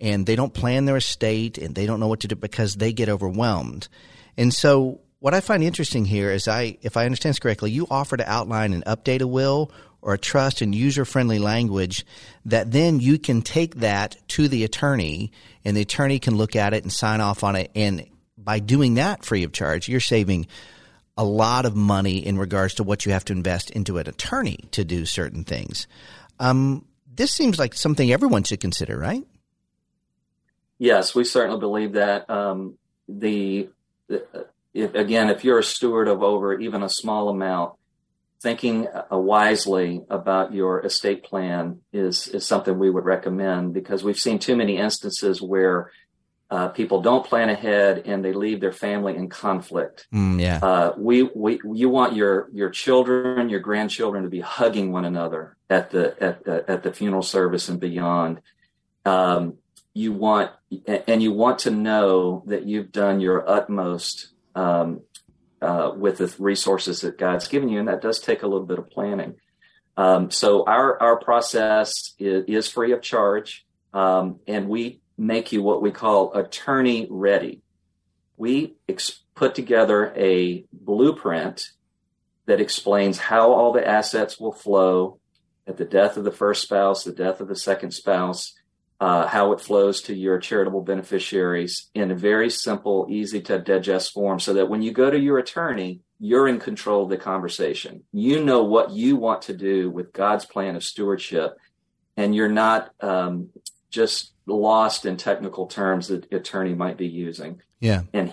and 0.00 0.26
they 0.26 0.34
don't 0.34 0.52
plan 0.52 0.84
their 0.84 0.96
estate 0.96 1.58
and 1.58 1.76
they 1.76 1.86
don't 1.86 2.00
know 2.00 2.08
what 2.08 2.20
to 2.20 2.28
do 2.28 2.34
because 2.34 2.74
they 2.74 2.92
get 2.92 3.08
overwhelmed. 3.08 3.86
And 4.36 4.52
so 4.52 5.00
what 5.20 5.34
I 5.34 5.40
find 5.40 5.62
interesting 5.62 6.06
here 6.06 6.32
is 6.32 6.48
I, 6.48 6.78
if 6.82 6.96
I 6.96 7.04
understand 7.04 7.34
this 7.34 7.38
correctly, 7.38 7.70
you 7.70 7.86
offer 7.88 8.16
to 8.16 8.28
outline 8.28 8.72
and 8.72 8.84
update 8.86 9.20
a 9.20 9.28
will 9.28 9.70
or 10.02 10.14
a 10.14 10.18
trust 10.18 10.62
in 10.62 10.72
user 10.72 11.04
friendly 11.04 11.38
language 11.38 12.04
that 12.44 12.72
then 12.72 13.00
you 13.00 13.18
can 13.18 13.42
take 13.42 13.76
that 13.76 14.16
to 14.28 14.48
the 14.48 14.64
attorney 14.64 15.30
and 15.64 15.76
the 15.76 15.82
attorney 15.82 16.18
can 16.18 16.36
look 16.36 16.56
at 16.56 16.72
it 16.72 16.82
and 16.82 16.92
sign 16.92 17.20
off 17.20 17.44
on 17.44 17.56
it. 17.56 17.70
And 17.74 18.06
by 18.36 18.58
doing 18.58 18.94
that 18.94 19.24
free 19.24 19.42
of 19.42 19.52
charge, 19.52 19.88
you're 19.88 20.00
saving 20.00 20.46
a 21.16 21.24
lot 21.24 21.66
of 21.66 21.76
money 21.76 22.24
in 22.24 22.38
regards 22.38 22.74
to 22.74 22.82
what 22.82 23.04
you 23.04 23.12
have 23.12 23.24
to 23.26 23.32
invest 23.32 23.70
into 23.70 23.98
an 23.98 24.08
attorney 24.08 24.58
to 24.70 24.84
do 24.84 25.04
certain 25.04 25.44
things. 25.44 25.86
Um, 26.38 26.86
this 27.14 27.32
seems 27.32 27.58
like 27.58 27.74
something 27.74 28.10
everyone 28.10 28.44
should 28.44 28.60
consider, 28.60 28.98
right? 28.98 29.26
Yes, 30.78 31.14
we 31.14 31.24
certainly 31.24 31.60
believe 31.60 31.92
that. 31.92 32.30
Um, 32.30 32.78
the, 33.06 33.68
the 34.08 34.46
if, 34.72 34.94
again, 34.94 35.28
if 35.28 35.44
you're 35.44 35.58
a 35.58 35.64
steward 35.64 36.08
of 36.08 36.22
over 36.22 36.58
even 36.58 36.82
a 36.82 36.88
small 36.88 37.28
amount, 37.28 37.74
thinking 38.42 38.86
uh, 38.88 39.18
wisely 39.18 40.02
about 40.08 40.54
your 40.54 40.80
estate 40.84 41.24
plan 41.24 41.80
is 41.92 42.28
is 42.28 42.46
something 42.46 42.78
we 42.78 42.90
would 42.90 43.04
recommend 43.04 43.74
because 43.74 44.02
we've 44.02 44.18
seen 44.18 44.38
too 44.38 44.56
many 44.56 44.78
instances 44.78 45.42
where 45.42 45.90
uh, 46.50 46.68
people 46.68 47.00
don't 47.00 47.24
plan 47.24 47.48
ahead 47.48 48.02
and 48.06 48.24
they 48.24 48.32
leave 48.32 48.60
their 48.60 48.72
family 48.72 49.14
in 49.14 49.28
conflict. 49.28 50.08
Mm, 50.12 50.40
yeah. 50.40 50.58
Uh, 50.60 50.94
we 50.96 51.22
we 51.22 51.60
you 51.72 51.88
want 51.88 52.16
your 52.16 52.48
your 52.52 52.70
children, 52.70 53.48
your 53.48 53.60
grandchildren 53.60 54.24
to 54.24 54.30
be 54.30 54.40
hugging 54.40 54.90
one 54.90 55.04
another 55.04 55.56
at 55.68 55.90
the 55.90 56.20
at 56.22 56.44
the, 56.44 56.68
at 56.68 56.82
the 56.82 56.92
funeral 56.92 57.22
service 57.22 57.68
and 57.68 57.78
beyond. 57.78 58.40
Um, 59.04 59.58
you 59.94 60.12
want 60.12 60.50
and 60.86 61.22
you 61.22 61.32
want 61.32 61.60
to 61.60 61.70
know 61.70 62.42
that 62.46 62.64
you've 62.64 62.90
done 62.90 63.20
your 63.20 63.48
utmost 63.48 64.28
um, 64.54 65.02
uh, 65.62 65.92
with 65.94 66.18
the 66.18 66.34
resources 66.38 67.02
that 67.02 67.18
God's 67.18 67.48
given 67.48 67.68
you, 67.68 67.78
and 67.78 67.88
that 67.88 68.02
does 68.02 68.18
take 68.18 68.42
a 68.42 68.46
little 68.46 68.66
bit 68.66 68.78
of 68.78 68.90
planning. 68.90 69.36
Um, 69.96 70.30
so 70.30 70.64
our 70.64 71.00
our 71.00 71.18
process 71.18 72.14
is, 72.18 72.44
is 72.46 72.68
free 72.68 72.92
of 72.92 73.02
charge, 73.02 73.66
um, 73.92 74.40
and 74.46 74.68
we 74.68 75.00
make 75.18 75.52
you 75.52 75.62
what 75.62 75.82
we 75.82 75.90
call 75.90 76.32
attorney 76.34 77.06
ready. 77.10 77.60
We 78.36 78.76
ex- 78.88 79.20
put 79.34 79.54
together 79.54 80.14
a 80.16 80.64
blueprint 80.72 81.70
that 82.46 82.60
explains 82.60 83.18
how 83.18 83.52
all 83.52 83.72
the 83.72 83.86
assets 83.86 84.40
will 84.40 84.52
flow 84.52 85.18
at 85.66 85.76
the 85.76 85.84
death 85.84 86.16
of 86.16 86.24
the 86.24 86.32
first 86.32 86.62
spouse, 86.62 87.04
the 87.04 87.12
death 87.12 87.40
of 87.40 87.48
the 87.48 87.56
second 87.56 87.92
spouse, 87.92 88.54
uh, 89.00 89.26
how 89.26 89.52
it 89.52 89.60
flows 89.60 90.02
to 90.02 90.14
your 90.14 90.38
charitable 90.38 90.82
beneficiaries 90.82 91.88
in 91.94 92.10
a 92.10 92.14
very 92.14 92.50
simple, 92.50 93.06
easy 93.08 93.40
to 93.40 93.58
digest 93.58 94.12
form 94.12 94.38
so 94.38 94.52
that 94.52 94.68
when 94.68 94.82
you 94.82 94.92
go 94.92 95.10
to 95.10 95.18
your 95.18 95.38
attorney, 95.38 96.00
you're 96.18 96.46
in 96.46 96.58
control 96.60 97.04
of 97.04 97.08
the 97.08 97.16
conversation. 97.16 98.04
You 98.12 98.44
know 98.44 98.62
what 98.62 98.90
you 98.90 99.16
want 99.16 99.42
to 99.42 99.56
do 99.56 99.90
with 99.90 100.12
God's 100.12 100.44
plan 100.44 100.76
of 100.76 100.84
stewardship. 100.84 101.56
and 102.16 102.34
you're 102.34 102.48
not 102.48 102.90
um, 103.00 103.48
just 103.88 104.32
lost 104.46 105.06
in 105.06 105.16
technical 105.16 105.66
terms 105.66 106.08
that 106.08 106.28
the 106.28 106.36
attorney 106.36 106.74
might 106.74 106.98
be 106.98 107.06
using. 107.06 107.62
Yeah. 107.80 108.02
And 108.12 108.32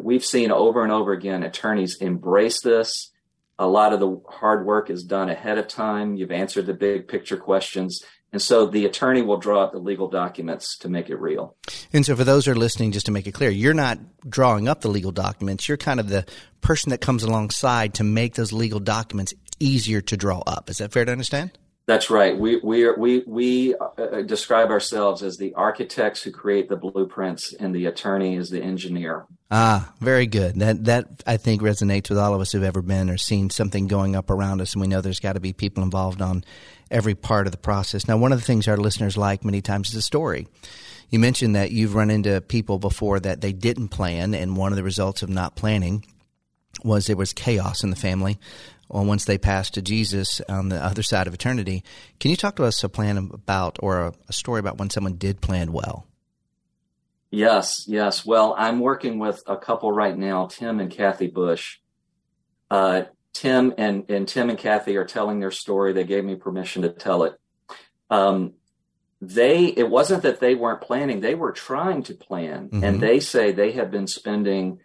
we've 0.00 0.24
seen 0.24 0.50
over 0.50 0.82
and 0.82 0.92
over 0.92 1.12
again 1.12 1.42
attorneys 1.42 1.96
embrace 1.96 2.62
this. 2.62 3.12
A 3.58 3.66
lot 3.66 3.92
of 3.92 4.00
the 4.00 4.20
hard 4.28 4.64
work 4.64 4.90
is 4.90 5.04
done 5.04 5.28
ahead 5.28 5.58
of 5.58 5.68
time. 5.68 6.14
You've 6.14 6.30
answered 6.30 6.66
the 6.66 6.74
big 6.74 7.08
picture 7.08 7.36
questions. 7.36 8.02
And 8.32 8.42
so 8.42 8.66
the 8.66 8.84
attorney 8.84 9.22
will 9.22 9.38
draw 9.38 9.62
up 9.62 9.72
the 9.72 9.78
legal 9.78 10.08
documents 10.08 10.76
to 10.78 10.88
make 10.88 11.08
it 11.08 11.16
real. 11.16 11.56
And 11.92 12.04
so 12.04 12.14
for 12.16 12.24
those 12.24 12.44
who 12.44 12.52
are 12.52 12.56
listening, 12.56 12.92
just 12.92 13.06
to 13.06 13.12
make 13.12 13.26
it 13.26 13.32
clear, 13.32 13.50
you're 13.50 13.72
not 13.72 13.98
drawing 14.28 14.68
up 14.68 14.80
the 14.80 14.88
legal 14.88 15.12
documents. 15.12 15.68
You're 15.68 15.78
kind 15.78 16.00
of 16.00 16.08
the 16.08 16.26
person 16.60 16.90
that 16.90 17.00
comes 17.00 17.22
alongside 17.22 17.94
to 17.94 18.04
make 18.04 18.34
those 18.34 18.52
legal 18.52 18.80
documents 18.80 19.32
easier 19.58 20.00
to 20.02 20.16
draw 20.16 20.40
up. 20.46 20.68
Is 20.68 20.78
that 20.78 20.92
fair 20.92 21.04
to 21.04 21.12
understand? 21.12 21.56
That's 21.86 22.10
right. 22.10 22.36
We 22.36 22.56
we 22.56 22.84
are, 22.84 22.98
we 22.98 23.22
we 23.28 23.76
uh, 23.76 24.22
describe 24.22 24.70
ourselves 24.70 25.22
as 25.22 25.36
the 25.36 25.54
architects 25.54 26.20
who 26.20 26.32
create 26.32 26.68
the 26.68 26.76
blueprints, 26.76 27.52
and 27.52 27.72
the 27.72 27.86
attorney 27.86 28.34
is 28.34 28.50
the 28.50 28.60
engineer. 28.60 29.26
Ah, 29.52 29.92
very 30.00 30.26
good. 30.26 30.56
That 30.56 30.84
that 30.86 31.22
I 31.28 31.36
think 31.36 31.62
resonates 31.62 32.08
with 32.08 32.18
all 32.18 32.34
of 32.34 32.40
us 32.40 32.50
who've 32.50 32.64
ever 32.64 32.82
been 32.82 33.08
or 33.08 33.16
seen 33.16 33.50
something 33.50 33.86
going 33.86 34.16
up 34.16 34.30
around 34.30 34.60
us, 34.60 34.72
and 34.72 34.80
we 34.80 34.88
know 34.88 35.00
there's 35.00 35.20
got 35.20 35.34
to 35.34 35.40
be 35.40 35.52
people 35.52 35.84
involved 35.84 36.20
on 36.20 36.42
every 36.90 37.14
part 37.14 37.46
of 37.46 37.52
the 37.52 37.58
process. 37.58 38.08
Now, 38.08 38.16
one 38.16 38.32
of 38.32 38.40
the 38.40 38.44
things 38.44 38.66
our 38.66 38.76
listeners 38.76 39.16
like 39.16 39.44
many 39.44 39.62
times 39.62 39.90
is 39.90 39.94
a 39.94 40.02
story. 40.02 40.48
You 41.08 41.20
mentioned 41.20 41.54
that 41.54 41.70
you've 41.70 41.94
run 41.94 42.10
into 42.10 42.40
people 42.40 42.80
before 42.80 43.20
that 43.20 43.42
they 43.42 43.52
didn't 43.52 43.88
plan, 43.88 44.34
and 44.34 44.56
one 44.56 44.72
of 44.72 44.76
the 44.76 44.82
results 44.82 45.22
of 45.22 45.28
not 45.28 45.54
planning 45.54 46.04
was 46.82 47.06
there 47.06 47.16
was 47.16 47.32
chaos 47.32 47.82
in 47.82 47.90
the 47.90 47.96
family 47.96 48.38
well, 48.88 49.04
once 49.04 49.24
they 49.24 49.38
pass 49.38 49.70
to 49.70 49.82
Jesus 49.82 50.40
on 50.48 50.68
the 50.68 50.82
other 50.82 51.02
side 51.02 51.26
of 51.26 51.34
eternity. 51.34 51.82
Can 52.20 52.30
you 52.30 52.36
talk 52.36 52.56
to 52.56 52.64
us 52.64 52.82
a 52.84 52.88
plan 52.88 53.16
about 53.32 53.78
or 53.80 54.00
a, 54.00 54.12
a 54.28 54.32
story 54.32 54.60
about 54.60 54.78
when 54.78 54.90
someone 54.90 55.14
did 55.14 55.40
plan 55.40 55.72
well? 55.72 56.06
Yes, 57.30 57.84
yes. 57.86 58.24
Well, 58.24 58.54
I'm 58.56 58.80
working 58.80 59.18
with 59.18 59.42
a 59.46 59.56
couple 59.56 59.90
right 59.90 60.16
now, 60.16 60.46
Tim 60.46 60.78
and 60.78 60.90
Kathy 60.90 61.26
Bush. 61.26 61.78
Uh, 62.70 63.02
Tim 63.32 63.74
and, 63.76 64.08
and 64.08 64.26
Tim 64.26 64.48
and 64.48 64.58
Kathy 64.58 64.96
are 64.96 65.04
telling 65.04 65.40
their 65.40 65.50
story. 65.50 65.92
They 65.92 66.04
gave 66.04 66.24
me 66.24 66.36
permission 66.36 66.82
to 66.82 66.88
tell 66.88 67.24
it. 67.24 67.34
Um, 68.08 68.54
they 69.20 69.64
it 69.64 69.88
wasn't 69.88 70.22
that 70.22 70.40
they 70.40 70.54
weren't 70.54 70.82
planning; 70.82 71.20
they 71.20 71.34
were 71.34 71.52
trying 71.52 72.02
to 72.04 72.14
plan, 72.14 72.68
mm-hmm. 72.68 72.84
and 72.84 73.00
they 73.00 73.18
say 73.18 73.50
they 73.50 73.72
have 73.72 73.90
been 73.90 74.06
spending 74.06 74.80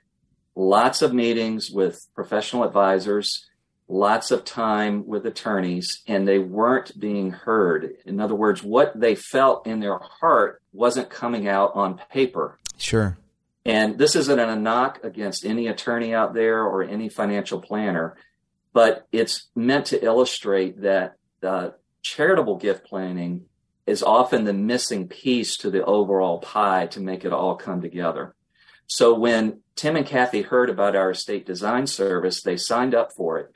lots 0.55 1.01
of 1.01 1.13
meetings 1.13 1.69
with 1.69 2.07
professional 2.15 2.63
advisors 2.63 3.45
lots 3.91 4.31
of 4.31 4.45
time 4.45 5.05
with 5.05 5.25
attorneys 5.25 6.01
and 6.07 6.27
they 6.27 6.39
weren't 6.39 6.97
being 6.99 7.31
heard. 7.31 7.97
In 8.05 8.19
other 8.19 8.35
words, 8.35 8.63
what 8.63 8.97
they 8.97 9.15
felt 9.15 9.67
in 9.67 9.79
their 9.79 9.97
heart 9.97 10.61
wasn't 10.71 11.09
coming 11.09 11.47
out 11.47 11.75
on 11.75 11.99
paper. 12.09 12.57
Sure. 12.77 13.17
And 13.65 13.97
this 13.99 14.15
isn't 14.15 14.39
a 14.39 14.55
knock 14.55 15.03
against 15.03 15.45
any 15.45 15.67
attorney 15.67 16.15
out 16.15 16.33
there 16.33 16.63
or 16.63 16.83
any 16.83 17.09
financial 17.09 17.59
planner, 17.59 18.15
but 18.73 19.07
it's 19.11 19.49
meant 19.55 19.87
to 19.87 20.03
illustrate 20.03 20.81
that 20.81 21.17
uh, 21.43 21.71
charitable 22.01 22.57
gift 22.57 22.85
planning 22.85 23.45
is 23.85 24.01
often 24.01 24.45
the 24.45 24.53
missing 24.53 25.07
piece 25.07 25.57
to 25.57 25.69
the 25.69 25.83
overall 25.83 26.39
pie 26.39 26.87
to 26.87 26.99
make 27.01 27.25
it 27.25 27.33
all 27.33 27.55
come 27.55 27.81
together. 27.81 28.33
So 28.87 29.13
when 29.13 29.61
Tim 29.75 29.95
and 29.95 30.05
Kathy 30.05 30.41
heard 30.41 30.69
about 30.69 30.95
our 30.95 31.11
estate 31.11 31.45
design 31.45 31.87
service, 31.87 32.41
they 32.41 32.57
signed 32.57 32.95
up 32.95 33.11
for 33.15 33.37
it 33.37 33.53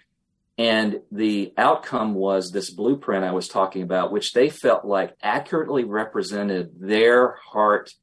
and 0.58 1.02
the 1.12 1.54
outcome 1.58 2.13
was 2.13 2.52
this 2.52 2.70
blueprint 2.70 3.26
I 3.26 3.34
was 3.34 3.50
talking 3.50 3.82
about, 3.82 4.12
which 4.12 4.32
they 4.32 4.50
felt 4.50 4.86
like 4.86 5.15
accurately 5.22 5.84
represented 5.84 6.80
their 6.80 7.34
heart 7.34 7.94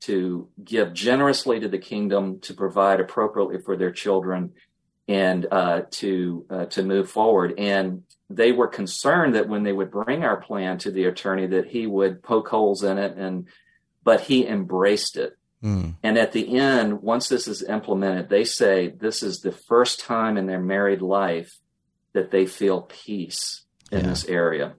to 0.00 0.48
give 0.64 0.94
generously 0.94 1.60
to 1.60 1.68
the 1.68 1.78
kingdom, 1.78 2.40
to 2.40 2.54
provide 2.54 3.00
appropriately 3.00 3.58
for 3.60 3.76
their 3.76 3.90
children, 3.90 4.52
and 5.06 5.46
uh, 5.50 5.82
to 5.90 6.46
uh, 6.48 6.66
to 6.66 6.82
move 6.82 7.10
forward. 7.10 7.54
And 7.58 8.04
they 8.30 8.52
were 8.52 8.68
concerned 8.68 9.34
that 9.34 9.48
when 9.48 9.62
they 9.62 9.72
would 9.72 9.90
bring 9.90 10.24
our 10.24 10.38
plan 10.38 10.78
to 10.78 10.90
the 10.90 11.04
attorney, 11.04 11.46
that 11.48 11.66
he 11.66 11.86
would 11.86 12.22
poke 12.22 12.48
holes 12.48 12.84
in 12.84 12.96
it, 12.96 13.18
and 13.18 13.48
but 14.02 14.22
he 14.22 14.46
embraced 14.46 15.18
it. 15.18 15.36
Mm. 15.62 15.96
And 16.02 16.16
at 16.16 16.32
the 16.32 16.56
end, 16.56 17.02
once 17.02 17.28
this 17.28 17.48
is 17.48 17.62
implemented, 17.62 18.30
they 18.30 18.44
say 18.44 18.88
this 18.88 19.22
is 19.22 19.40
the 19.40 19.52
first 19.52 20.00
time 20.00 20.38
in 20.38 20.46
their 20.46 20.60
married 20.60 21.02
life 21.02 21.58
that 22.18 22.30
they 22.30 22.46
feel 22.46 22.82
peace 22.82 23.62
in 23.90 24.00
yeah. 24.00 24.06
this 24.06 24.24
area. 24.26 24.74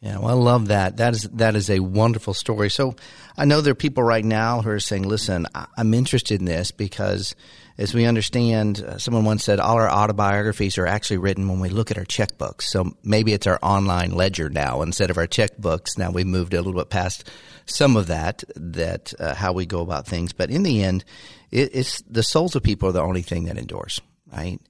Yeah, 0.00 0.18
well, 0.18 0.28
I 0.28 0.32
love 0.32 0.68
that. 0.68 0.98
That 0.98 1.14
is 1.14 1.22
that 1.32 1.56
is 1.56 1.70
a 1.70 1.80
wonderful 1.80 2.34
story. 2.34 2.68
So, 2.68 2.94
I 3.38 3.46
know 3.46 3.62
there 3.62 3.72
are 3.72 3.74
people 3.74 4.02
right 4.02 4.24
now 4.24 4.60
who 4.60 4.68
are 4.68 4.80
saying, 4.80 5.08
"Listen, 5.08 5.46
I'm 5.78 5.94
interested 5.94 6.40
in 6.40 6.44
this 6.44 6.72
because, 6.72 7.34
as 7.78 7.94
we 7.94 8.04
understand, 8.04 8.82
uh, 8.82 8.98
someone 8.98 9.24
once 9.24 9.44
said 9.44 9.60
all 9.60 9.76
our 9.76 9.88
autobiographies 9.88 10.76
are 10.76 10.86
actually 10.86 11.16
written 11.16 11.48
when 11.48 11.58
we 11.58 11.70
look 11.70 11.90
at 11.90 11.96
our 11.96 12.04
checkbooks. 12.04 12.64
So 12.64 12.94
maybe 13.02 13.32
it's 13.32 13.46
our 13.46 13.58
online 13.62 14.10
ledger 14.10 14.50
now 14.50 14.82
instead 14.82 15.08
of 15.08 15.16
our 15.16 15.26
checkbooks. 15.26 15.96
Now 15.96 16.10
we've 16.10 16.26
moved 16.26 16.52
a 16.52 16.60
little 16.60 16.78
bit 16.78 16.90
past 16.90 17.30
some 17.64 17.96
of 17.96 18.08
that, 18.08 18.44
that 18.56 19.14
uh, 19.18 19.34
how 19.34 19.54
we 19.54 19.64
go 19.64 19.80
about 19.80 20.06
things. 20.06 20.34
But 20.34 20.50
in 20.50 20.64
the 20.64 20.84
end, 20.84 21.02
it, 21.50 21.70
it's 21.72 22.02
the 22.02 22.22
souls 22.22 22.54
of 22.54 22.62
people 22.62 22.90
are 22.90 22.92
the 22.92 23.00
only 23.00 23.22
thing 23.22 23.44
that 23.44 23.56
endures, 23.56 24.02
right? 24.30 24.60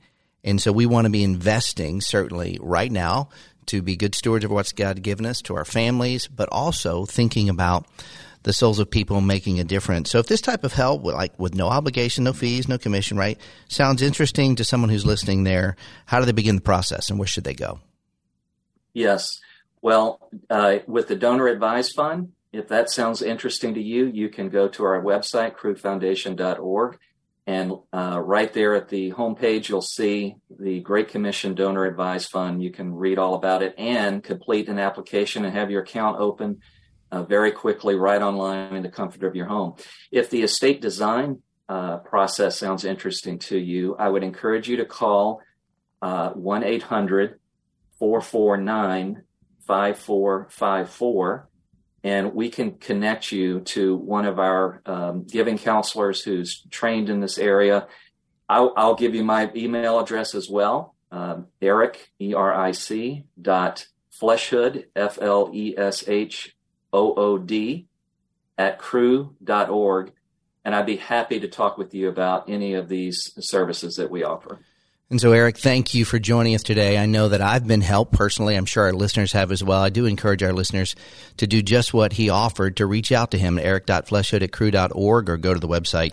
And 0.45 0.61
so 0.61 0.71
we 0.71 0.87
want 0.87 1.07
to 1.07 1.11
be 1.11 1.25
investing 1.25 2.01
certainly 2.01 2.59
right 2.61 2.93
now 2.93 3.31
to 3.67 3.83
be 3.83 3.97
good 3.97 4.15
stewards 4.15 4.45
of 4.45 4.51
what's 4.51 4.73
God 4.73 5.03
given 5.03 5.25
us 5.25 5.41
to 5.43 5.57
our 5.57 5.65
families, 5.65 6.29
but 6.29 6.49
also 6.53 7.07
thinking 7.07 7.49
about 7.49 7.87
the 8.43 8.53
souls 8.53 8.79
of 8.79 8.91
people 8.91 9.23
making 9.23 9.59
a 9.59 9.65
difference. 9.65 10.11
So 10.11 10.19
if 10.19 10.27
this 10.27 10.43
type 10.43 10.65
of 10.65 10.75
help, 10.75 11.03
like 11.03 11.39
with 11.39 11.55
no 11.55 11.69
obligation, 11.69 12.25
no 12.25 12.35
fees, 12.35 12.69
no 12.69 12.77
commission, 12.77 13.17
right, 13.17 13.39
sounds 13.69 14.03
interesting 14.03 14.55
to 14.57 14.65
someone 14.65 14.91
who's 14.91 15.07
listening 15.07 15.45
there, 15.45 15.77
how 16.05 16.21
do 16.21 16.27
they 16.27 16.33
begin 16.33 16.57
the 16.57 16.61
process 16.61 17.09
and 17.09 17.19
where 17.19 17.27
should 17.27 17.45
they 17.45 17.55
go? 17.55 17.81
Yes. 18.93 19.41
Well, 19.81 20.21
uh, 20.51 20.79
with 20.87 21.09
the 21.09 21.17
Donor 21.17 21.49
Advised 21.49 21.95
Fund, 21.97 22.33
if 22.53 22.69
that 22.69 22.91
sounds 22.91 23.23
interesting 23.23 23.75
to 23.75 23.83
you, 23.83 24.07
you 24.07 24.29
can 24.29 24.51
go 24.51 24.69
to 24.69 24.85
our 24.85 25.03
website, 25.03 25.57
crufoundation.org, 25.57 26.99
and 27.47 27.73
uh, 27.93 28.21
right 28.25 28.53
there 28.53 28.75
at 28.75 28.89
the 28.89 29.13
homepage, 29.13 29.69
you'll 29.69 29.83
see 29.83 30.37
the 30.59 30.81
Great 30.81 31.09
Commission 31.09 31.55
Donor 31.55 31.85
Advised 31.85 32.31
Fund. 32.31 32.63
You 32.63 32.71
can 32.71 32.95
read 32.95 33.19
all 33.19 33.35
about 33.35 33.63
it 33.63 33.75
and 33.77 34.25
complete 34.25 34.69
an 34.69 34.79
application 34.79 35.45
and 35.45 35.55
have 35.55 35.71
your 35.71 35.83
account 35.83 36.21
open 36.21 36.61
uh, 37.13 37.23
very 37.23 37.53
quickly 37.53 37.97
right 37.97 38.23
online 38.23 38.75
in 38.75 38.83
the 38.83 38.89
comfort 38.89 39.25
of 39.25 39.37
your 39.37 39.47
home. 39.47 39.75
If 40.11 40.31
the 40.31 40.43
estate 40.43 40.81
design 40.81 41.43
uh, 41.69 41.99
process 41.99 42.59
sounds 42.59 42.85
interesting 42.85 43.39
to 43.41 43.59
you, 43.59 43.95
I 43.97 44.09
would 44.09 44.23
encourage 44.23 44.69
you 44.69 44.79
to 44.79 44.87
call 44.87 45.43
uh, 46.01 46.31
1 46.31 46.65
800 46.65 47.39
449 47.99 49.23
5454 49.67 51.49
and 52.05 52.35
we 52.35 52.51
can 52.51 52.73
connect 52.73 53.33
you 53.33 53.61
to 53.61 53.97
one 53.97 54.27
of 54.27 54.39
our 54.39 54.83
um, 54.85 55.25
giving 55.25 55.57
counselors 55.57 56.23
who's 56.23 56.63
trained 56.71 57.09
in 57.09 57.21
this 57.21 57.39
area. 57.39 57.89
I'll, 58.47 58.75
I'll 58.77 58.95
give 58.95 59.15
you 59.15 59.25
my 59.25 59.51
email 59.57 59.99
address 59.99 60.35
as 60.35 60.49
well, 60.51 60.95
um, 61.11 61.47
Eric, 61.63 62.13
E 62.21 62.35
R 62.35 62.53
I 62.53 62.73
C, 62.73 63.25
dot 63.41 63.87
Fleshood, 64.11 64.89
F 64.95 65.19
L 65.21 65.51
E 65.55 65.75
S 65.79 66.07
H 66.07 66.55
O 66.93 67.15
O 67.15 67.39
D, 67.39 67.87
at 68.59 68.79
cru.org. 68.79 70.13
And 70.67 70.75
I'd 70.75 70.87
be 70.87 70.97
happy 70.97 71.41
to 71.41 71.49
talk 71.49 71.79
with 71.79 71.95
you 71.95 72.11
about 72.11 72.51
any 72.51 72.75
of 72.75 72.89
these 72.89 73.33
services 73.39 73.97
that 73.97 74.11
we 74.11 74.25
offer. 74.25 74.59
And 75.11 75.21
so, 75.21 75.33
Eric, 75.33 75.59
thank 75.59 75.93
you 75.95 76.07
for 76.07 76.19
joining 76.19 76.55
us 76.55 76.63
today. 76.63 76.97
I 76.97 77.05
know 77.07 77.29
that 77.29 77.43
I've 77.43 77.67
been 77.67 77.83
helped 77.83 78.13
personally. 78.13 78.57
I'm 78.57 78.65
sure 78.65 78.85
our 78.85 78.93
listeners 78.93 79.33
have 79.33 79.53
as 79.53 79.63
well. 79.63 79.83
I 79.83 79.91
do 79.91 80.07
encourage 80.07 80.43
our 80.43 80.53
listeners 80.53 80.97
to 81.37 81.47
do 81.47 81.63
just 81.63 81.93
what 81.93 82.15
he 82.15 82.31
offered 82.31 82.79
to 82.79 82.87
reach 82.87 83.13
out 83.13 83.31
to 83.33 83.39
him 83.39 83.59
at 83.59 83.67
eric.fleshood 83.67 84.43
at 84.43 84.51
cru.org 84.51 85.29
or 85.29 85.37
go 85.37 85.53
to 85.53 85.61
the 85.61 85.69
website 85.69 86.13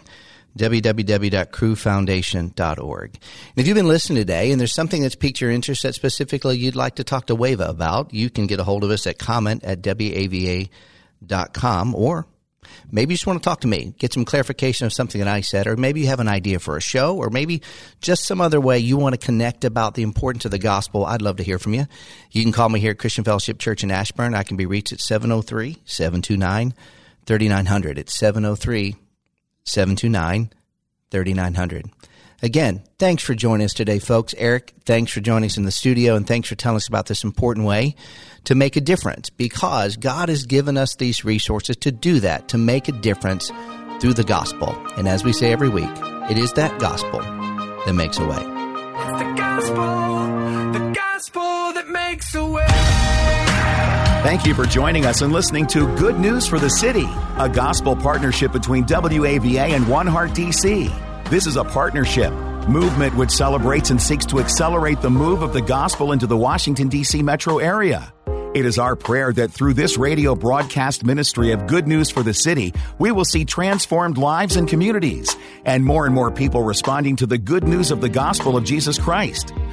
www.crufoundation.org. 0.57 3.13
And 3.13 3.21
if 3.55 3.67
you've 3.67 3.75
been 3.75 3.87
listening 3.87 4.17
today 4.17 4.51
and 4.51 4.59
there's 4.59 4.73
something 4.73 5.01
that's 5.01 5.15
piqued 5.15 5.39
your 5.39 5.49
interest 5.49 5.83
that 5.83 5.95
specifically 5.95 6.57
you'd 6.57 6.75
like 6.75 6.95
to 6.95 7.05
talk 7.05 7.27
to 7.27 7.35
WAVA 7.35 7.69
about, 7.69 8.13
you 8.13 8.29
can 8.29 8.47
get 8.47 8.59
a 8.59 8.65
hold 8.65 8.83
of 8.83 8.89
us 8.89 9.07
at 9.07 9.17
comment 9.17 9.63
at 9.63 9.81
wava.com 9.81 11.95
or 11.95 12.27
Maybe 12.91 13.13
you 13.13 13.15
just 13.15 13.25
want 13.25 13.41
to 13.41 13.43
talk 13.43 13.61
to 13.61 13.67
me, 13.67 13.93
get 13.97 14.13
some 14.13 14.25
clarification 14.25 14.85
of 14.85 14.93
something 14.93 15.19
that 15.19 15.27
I 15.27 15.41
said, 15.41 15.65
or 15.65 15.77
maybe 15.77 16.01
you 16.01 16.07
have 16.07 16.19
an 16.19 16.27
idea 16.27 16.59
for 16.59 16.77
a 16.77 16.81
show, 16.81 17.15
or 17.15 17.29
maybe 17.29 17.61
just 18.01 18.25
some 18.25 18.41
other 18.41 18.59
way 18.59 18.79
you 18.79 18.97
want 18.97 19.13
to 19.13 19.25
connect 19.25 19.63
about 19.63 19.95
the 19.95 20.03
importance 20.03 20.45
of 20.45 20.51
the 20.51 20.59
gospel. 20.59 21.05
I'd 21.05 21.21
love 21.21 21.37
to 21.37 21.43
hear 21.43 21.57
from 21.57 21.73
you. 21.73 21.87
You 22.31 22.43
can 22.43 22.51
call 22.51 22.69
me 22.69 22.79
here 22.79 22.91
at 22.91 22.99
Christian 22.99 23.23
Fellowship 23.23 23.59
Church 23.59 23.83
in 23.83 23.91
Ashburn. 23.91 24.35
I 24.35 24.43
can 24.43 24.57
be 24.57 24.65
reached 24.65 24.91
at 24.91 24.99
703 24.99 25.77
729 25.85 26.73
3900. 27.25 27.97
It's 27.97 28.17
703 28.17 28.95
729 29.63 30.49
3900. 31.11 31.89
Again, 32.43 32.81
thanks 32.97 33.21
for 33.21 33.35
joining 33.35 33.65
us 33.65 33.73
today, 33.73 33.99
folks. 33.99 34.33
Eric, 34.35 34.73
thanks 34.85 35.11
for 35.11 35.19
joining 35.19 35.47
us 35.47 35.57
in 35.57 35.63
the 35.63 35.71
studio 35.71 36.15
and 36.15 36.25
thanks 36.25 36.49
for 36.49 36.55
telling 36.55 36.77
us 36.77 36.87
about 36.87 37.05
this 37.05 37.23
important 37.23 37.67
way 37.67 37.95
to 38.45 38.55
make 38.55 38.75
a 38.75 38.81
difference 38.81 39.29
because 39.29 39.95
God 39.95 40.29
has 40.29 40.47
given 40.47 40.75
us 40.75 40.95
these 40.95 41.23
resources 41.23 41.75
to 41.77 41.91
do 41.91 42.19
that, 42.21 42.47
to 42.49 42.57
make 42.57 42.87
a 42.87 42.93
difference 42.93 43.51
through 43.99 44.15
the 44.15 44.23
gospel. 44.23 44.75
And 44.97 45.07
as 45.07 45.23
we 45.23 45.33
say 45.33 45.51
every 45.51 45.69
week, 45.69 45.91
it 46.31 46.37
is 46.37 46.51
that 46.53 46.79
gospel 46.79 47.19
that 47.19 47.93
makes 47.93 48.17
a 48.17 48.25
way. 48.25 48.37
It's 48.37 49.21
the 49.21 49.33
gospel, 49.37 50.79
the 50.79 50.93
gospel 50.95 51.73
that 51.73 51.89
makes 51.89 52.33
a 52.33 52.43
way. 52.43 52.65
Thank 54.23 54.47
you 54.47 54.55
for 54.55 54.65
joining 54.65 55.05
us 55.05 55.21
and 55.21 55.31
listening 55.31 55.67
to 55.67 55.95
Good 55.97 56.19
News 56.19 56.47
for 56.47 56.57
the 56.57 56.69
City, 56.69 57.07
a 57.37 57.49
gospel 57.49 57.95
partnership 57.95 58.51
between 58.51 58.85
WAVA 58.85 59.75
and 59.75 59.87
One 59.87 60.07
Heart 60.07 60.31
DC. 60.31 61.10
This 61.31 61.47
is 61.47 61.55
a 61.55 61.63
partnership 61.63 62.33
movement 62.67 63.15
which 63.15 63.31
celebrates 63.31 63.89
and 63.89 64.01
seeks 64.01 64.25
to 64.25 64.41
accelerate 64.41 64.99
the 64.99 65.09
move 65.09 65.43
of 65.43 65.53
the 65.53 65.61
gospel 65.61 66.11
into 66.11 66.27
the 66.27 66.35
Washington, 66.35 66.89
D.C. 66.89 67.23
metro 67.23 67.59
area. 67.59 68.13
It 68.53 68.65
is 68.65 68.77
our 68.77 68.97
prayer 68.97 69.31
that 69.31 69.49
through 69.49 69.75
this 69.75 69.97
radio 69.97 70.35
broadcast 70.35 71.05
ministry 71.05 71.53
of 71.53 71.67
good 71.67 71.87
news 71.87 72.09
for 72.11 72.21
the 72.21 72.33
city, 72.33 72.73
we 72.99 73.13
will 73.13 73.23
see 73.23 73.45
transformed 73.45 74.17
lives 74.17 74.57
and 74.57 74.67
communities, 74.67 75.33
and 75.63 75.85
more 75.85 76.05
and 76.05 76.13
more 76.13 76.31
people 76.31 76.63
responding 76.63 77.15
to 77.15 77.25
the 77.25 77.37
good 77.37 77.63
news 77.63 77.91
of 77.91 78.01
the 78.01 78.09
gospel 78.09 78.57
of 78.57 78.65
Jesus 78.65 78.99
Christ. 78.99 79.53